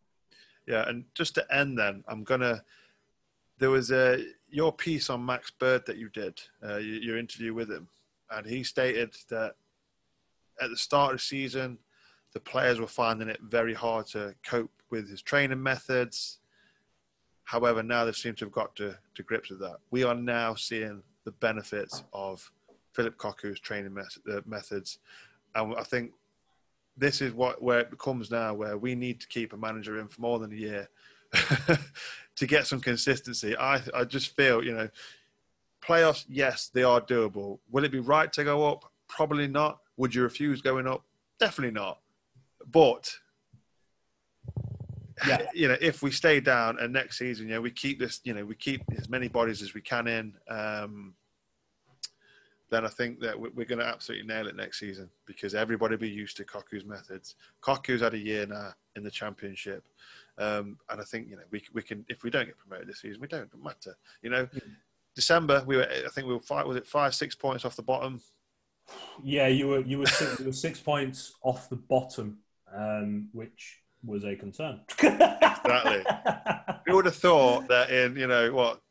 [0.68, 2.63] Yeah, and just to end, then I'm gonna.
[3.57, 7.70] There was a your piece on Max Bird that you did, uh, your, interview with
[7.70, 7.88] him,
[8.32, 9.55] and he stated that
[10.61, 11.78] at the start of the season,
[12.34, 16.39] the players were finding it very hard to cope with his training methods.
[17.43, 19.78] However, now they seem to have got to, to grips with that.
[19.91, 22.49] We are now seeing the benefits of
[22.93, 24.99] Phillip Cocu's training uh, methods,
[25.53, 26.11] and I think
[26.98, 30.08] this is what where it becomes now, where we need to keep a manager in
[30.08, 30.89] for more than a year
[32.36, 33.56] to get some consistency.
[33.58, 34.89] I I just feel you know,
[35.84, 36.26] playoffs.
[36.30, 37.60] Yes, they are doable.
[37.70, 38.91] Will it be right to go up?
[39.08, 39.80] Probably not.
[39.98, 41.04] Would you refuse going up?
[41.39, 42.00] Definitely not.
[42.72, 43.16] But
[45.28, 45.46] Yeah.
[45.54, 48.34] you know, if we stay down and next season, you know, we keep this, you
[48.34, 51.14] know, we keep as many bodies as we can in, um,
[52.70, 55.95] then I think that we- we're going to absolutely nail it next season because everybody
[55.95, 57.36] will be used to Cocu's methods.
[57.61, 59.84] Cocu's had a year now in the championship.
[60.38, 63.01] Um, and I think, you know, we, we can, if we don't get promoted this
[63.01, 63.95] season, we don't, it matter.
[64.22, 64.49] You know,
[65.16, 67.82] December, we were, I think we were five, was it five, six points off the
[67.84, 68.22] bottom?
[69.24, 72.38] Yeah, you were you were six, you were six points off the bottom,
[72.72, 74.82] um, which was a concern.
[75.66, 76.05] Exactly.
[76.86, 78.82] Who would have thought that in you know what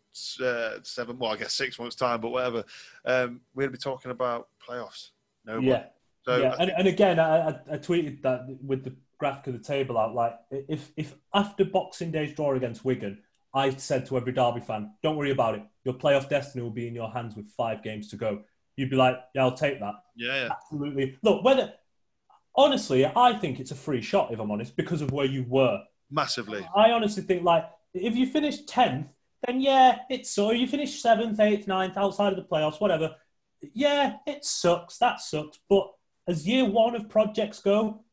[0.41, 2.65] uh, seven, well I guess six months time, but whatever,
[3.05, 5.11] um, we'd be talking about playoffs.
[5.45, 5.87] No, yeah,
[6.25, 6.55] So yeah.
[6.59, 10.15] And, and again, I, I, I tweeted that with the graphic of the table out.
[10.15, 13.23] Like, if if after Boxing Day's draw against Wigan,
[13.55, 15.63] I said to every Derby fan, "Don't worry about it.
[15.85, 18.43] Your playoff destiny will be in your hands with five games to go."
[18.77, 21.19] You'd be like, "Yeah, I'll take that." yeah, yeah, Absolutely.
[21.23, 21.73] Look, whether
[22.57, 25.83] honestly, I think it's a free shot if I'm honest because of where you were.
[26.11, 26.67] massively.
[26.75, 29.07] I honestly think like if you finish tenth,
[29.47, 30.51] then yeah, it's so.
[30.51, 33.15] You finish seventh, eighth, ninth, outside of the playoffs, whatever.
[33.73, 34.99] Yeah, it sucks.
[34.99, 35.59] That sucks.
[35.69, 35.91] But
[36.29, 38.05] as year one of projects go,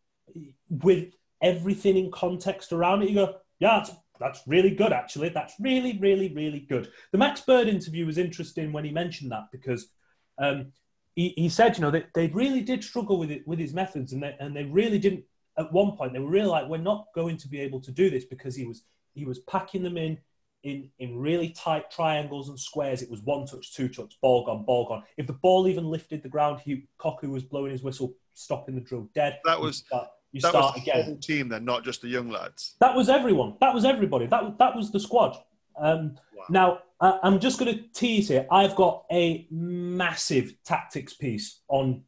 [0.69, 4.93] with everything in context around it, you go, yeah, that's that's really good.
[4.93, 6.91] Actually, that's really, really, really good.
[7.11, 9.89] The Max Bird interview was interesting when he mentioned that because
[10.37, 10.71] um,
[11.15, 14.13] he, he said, you know, that they really did struggle with it with his methods,
[14.13, 15.23] and they and they really didn't.
[15.57, 18.09] At one point, they were really like, we're not going to be able to do
[18.09, 20.17] this because he was he was packing them in
[20.63, 23.01] in in really tight triangles and squares.
[23.01, 25.03] It was one touch, two touch, ball gone, ball gone.
[25.17, 28.81] If the ball even lifted the ground, he Cocu was blowing his whistle, stopping the
[28.81, 29.39] drill dead.
[29.45, 31.03] That You was- start, you That start was again.
[31.05, 32.75] whole team then, not just the young lads.
[32.79, 33.55] That was everyone.
[33.59, 34.27] That was everybody.
[34.27, 35.37] That that was the squad.
[35.77, 36.45] Um, Wow.
[36.49, 38.47] Now I, I'm just going to tease here.
[38.49, 42.03] I've got a massive tactics piece on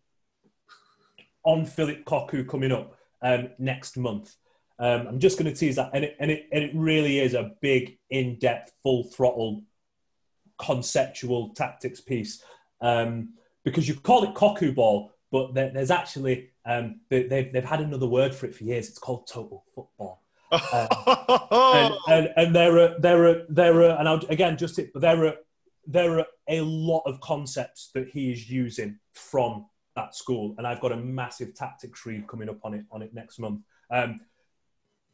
[1.46, 4.36] on Phillip Cocu coming up um, next month.
[4.80, 7.34] Um, I'm just going to tease that, and it, and it and it really is
[7.34, 9.64] a big, in-depth, full throttle,
[10.58, 12.44] conceptual tactics piece.
[12.82, 17.64] Um, because you call it Cocu ball, but there, there's actually um, they, they've they've
[17.64, 18.90] had another word for it for years.
[18.90, 20.24] It's called total football
[21.52, 25.26] and, and and there are there are there are and I'll, again just it, there
[25.26, 25.36] are
[25.88, 29.66] there are a lot of concepts that he is using from
[29.96, 33.14] that school, and I've got a massive tactics read coming up on it on it
[33.14, 33.62] next month.
[33.90, 34.22] Um,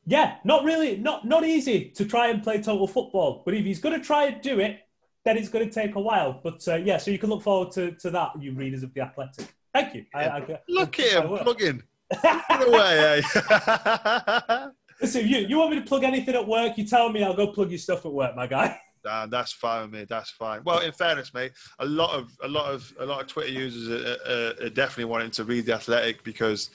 [0.09, 3.79] yeah, not really, not not easy to try and play total football, but if he's
[3.79, 4.79] going to try and do it,
[5.23, 6.39] then it's going to take a while.
[6.43, 9.01] But uh, yeah, so you can look forward to, to that, you readers of the
[9.01, 9.53] Athletic.
[9.73, 10.05] Thank you.
[10.15, 11.83] I, I, Look I- at him plugging.
[12.23, 14.67] Get away, eh?
[15.01, 16.75] Listen, you, you want me to plug anything at work?
[16.75, 18.79] You tell me, I'll go plug your stuff at work, my guy.
[19.05, 20.05] Nah, that's fine with me.
[20.09, 20.61] That's fine.
[20.65, 23.87] Well, in fairness, mate, a lot of a lot of a lot of Twitter users
[23.87, 26.69] are, are, are definitely wanting to read the Athletic because,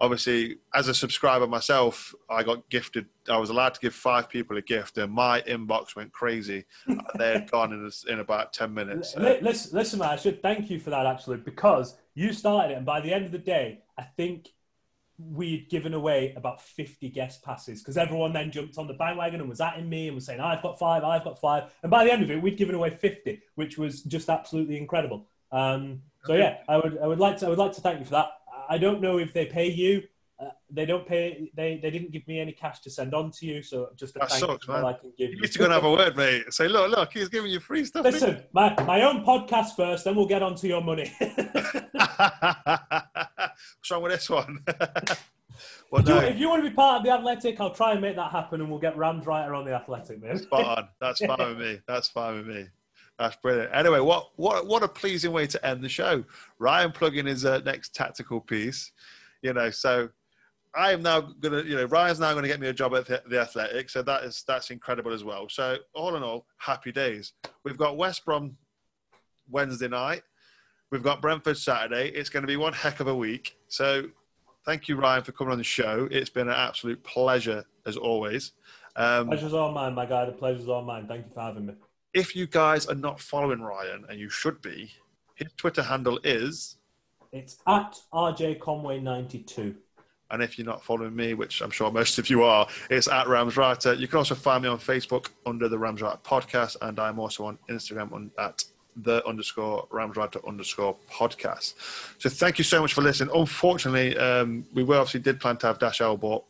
[0.00, 3.06] obviously, as a subscriber myself, I got gifted.
[3.28, 6.64] I was allowed to give five people a gift, and my inbox went crazy.
[7.14, 9.14] They're gone in, in about ten minutes.
[9.16, 12.76] Li- Listen, listen, man, I should thank you for that actually because you started it,
[12.76, 14.48] and by the end of the day, I think
[15.20, 19.48] we'd given away about 50 guest passes because everyone then jumped on the bandwagon and
[19.48, 21.74] was at me and was saying, I've got five, I've got five.
[21.82, 25.26] And by the end of it, we'd given away 50, which was just absolutely incredible.
[25.50, 28.04] Um, so yeah, I would, I would like to, I would like to thank you
[28.04, 28.28] for that.
[28.68, 30.02] I don't know if they pay you.
[30.40, 31.50] Uh, they don't pay.
[31.56, 34.20] They, they didn't give me any cash to send on to you, so just a
[34.20, 34.84] That thank sucks, you man.
[34.84, 35.42] I can give You you.
[35.42, 36.52] need to go and have a word, mate.
[36.52, 38.04] Say, look, look, he's giving you free stuff.
[38.04, 41.12] Listen, my, my own podcast first, then we'll get on to your money.
[41.18, 41.40] What's
[43.90, 44.58] wrong with this one?
[45.90, 47.92] well, If you, no, if you want to be part of the Athletic, I'll try
[47.92, 50.38] and make that happen, and we'll get Rams right on the Athletic, man.
[50.38, 50.88] spot on.
[51.00, 51.80] That's fine with me.
[51.88, 52.66] That's fine with me.
[53.18, 53.70] That's brilliant.
[53.74, 56.24] Anyway, what what what a pleasing way to end the show.
[56.58, 58.92] Ryan plugging his uh, next tactical piece.
[59.42, 60.08] You know, so
[60.74, 61.62] I am now gonna.
[61.62, 63.90] You know, Ryan's now gonna get me a job at the, the Athletic.
[63.90, 65.48] So that is that's incredible as well.
[65.48, 67.32] So all in all, happy days.
[67.64, 68.56] We've got West Brom
[69.50, 70.22] Wednesday night.
[70.90, 72.08] We've got Brentford Saturday.
[72.08, 73.58] It's going to be one heck of a week.
[73.68, 74.04] So
[74.64, 76.08] thank you, Ryan, for coming on the show.
[76.10, 78.52] It's been an absolute pleasure as always.
[78.96, 80.24] Um, Pleasure's all mine, my guy.
[80.24, 81.06] The pleasure's all mine.
[81.06, 81.74] Thank you for having me.
[82.14, 84.90] If you guys are not following Ryan, and you should be,
[85.34, 86.76] his Twitter handle is,
[87.32, 89.74] It's at RJ Conway ninety two.
[90.30, 93.26] and if you're not following me, which I'm sure most of you are, it's at
[93.26, 93.98] Ramswriter.
[93.98, 97.58] You can also find me on Facebook under the Ramswriter podcast, and I'm also on
[97.68, 98.64] Instagram on, at
[98.96, 101.74] the underscore Ramswriter underscore podcast.
[102.18, 103.32] So thank you so much for listening.
[103.34, 106.42] Unfortunately, um, we were obviously did plan to have Dash L, but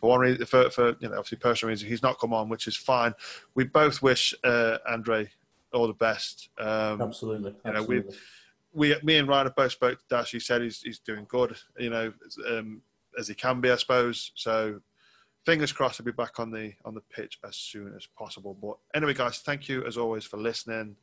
[0.00, 2.66] for one reason, for, for you know, obviously personal reasons, he's not come on, which
[2.66, 3.14] is fine.
[3.54, 5.28] We both wish uh, Andre
[5.72, 6.48] all the best.
[6.58, 7.54] Um, Absolutely.
[7.64, 8.16] you know, Absolutely.
[8.72, 10.32] we, me and Ryan have both spoke to Dash.
[10.32, 12.12] He said he's, he's doing good, you know,
[12.48, 12.82] um,
[13.18, 14.32] as he can be, I suppose.
[14.34, 14.80] So
[15.44, 18.54] fingers crossed he'll be back on the on the pitch as soon as possible.
[18.60, 20.96] But anyway, guys, thank you as always for listening.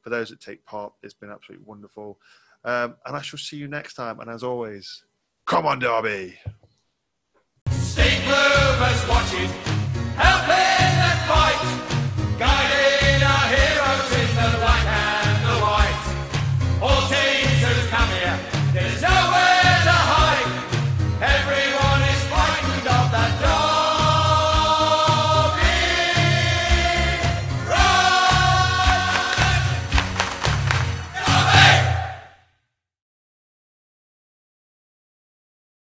[0.00, 2.18] For those that take part, it's been absolutely wonderful.
[2.64, 4.20] Um, and I shall see you next time.
[4.20, 5.04] And as always,
[5.46, 6.38] come on, Derby.
[8.82, 9.50] As watching,
[10.16, 11.89] helping and fight.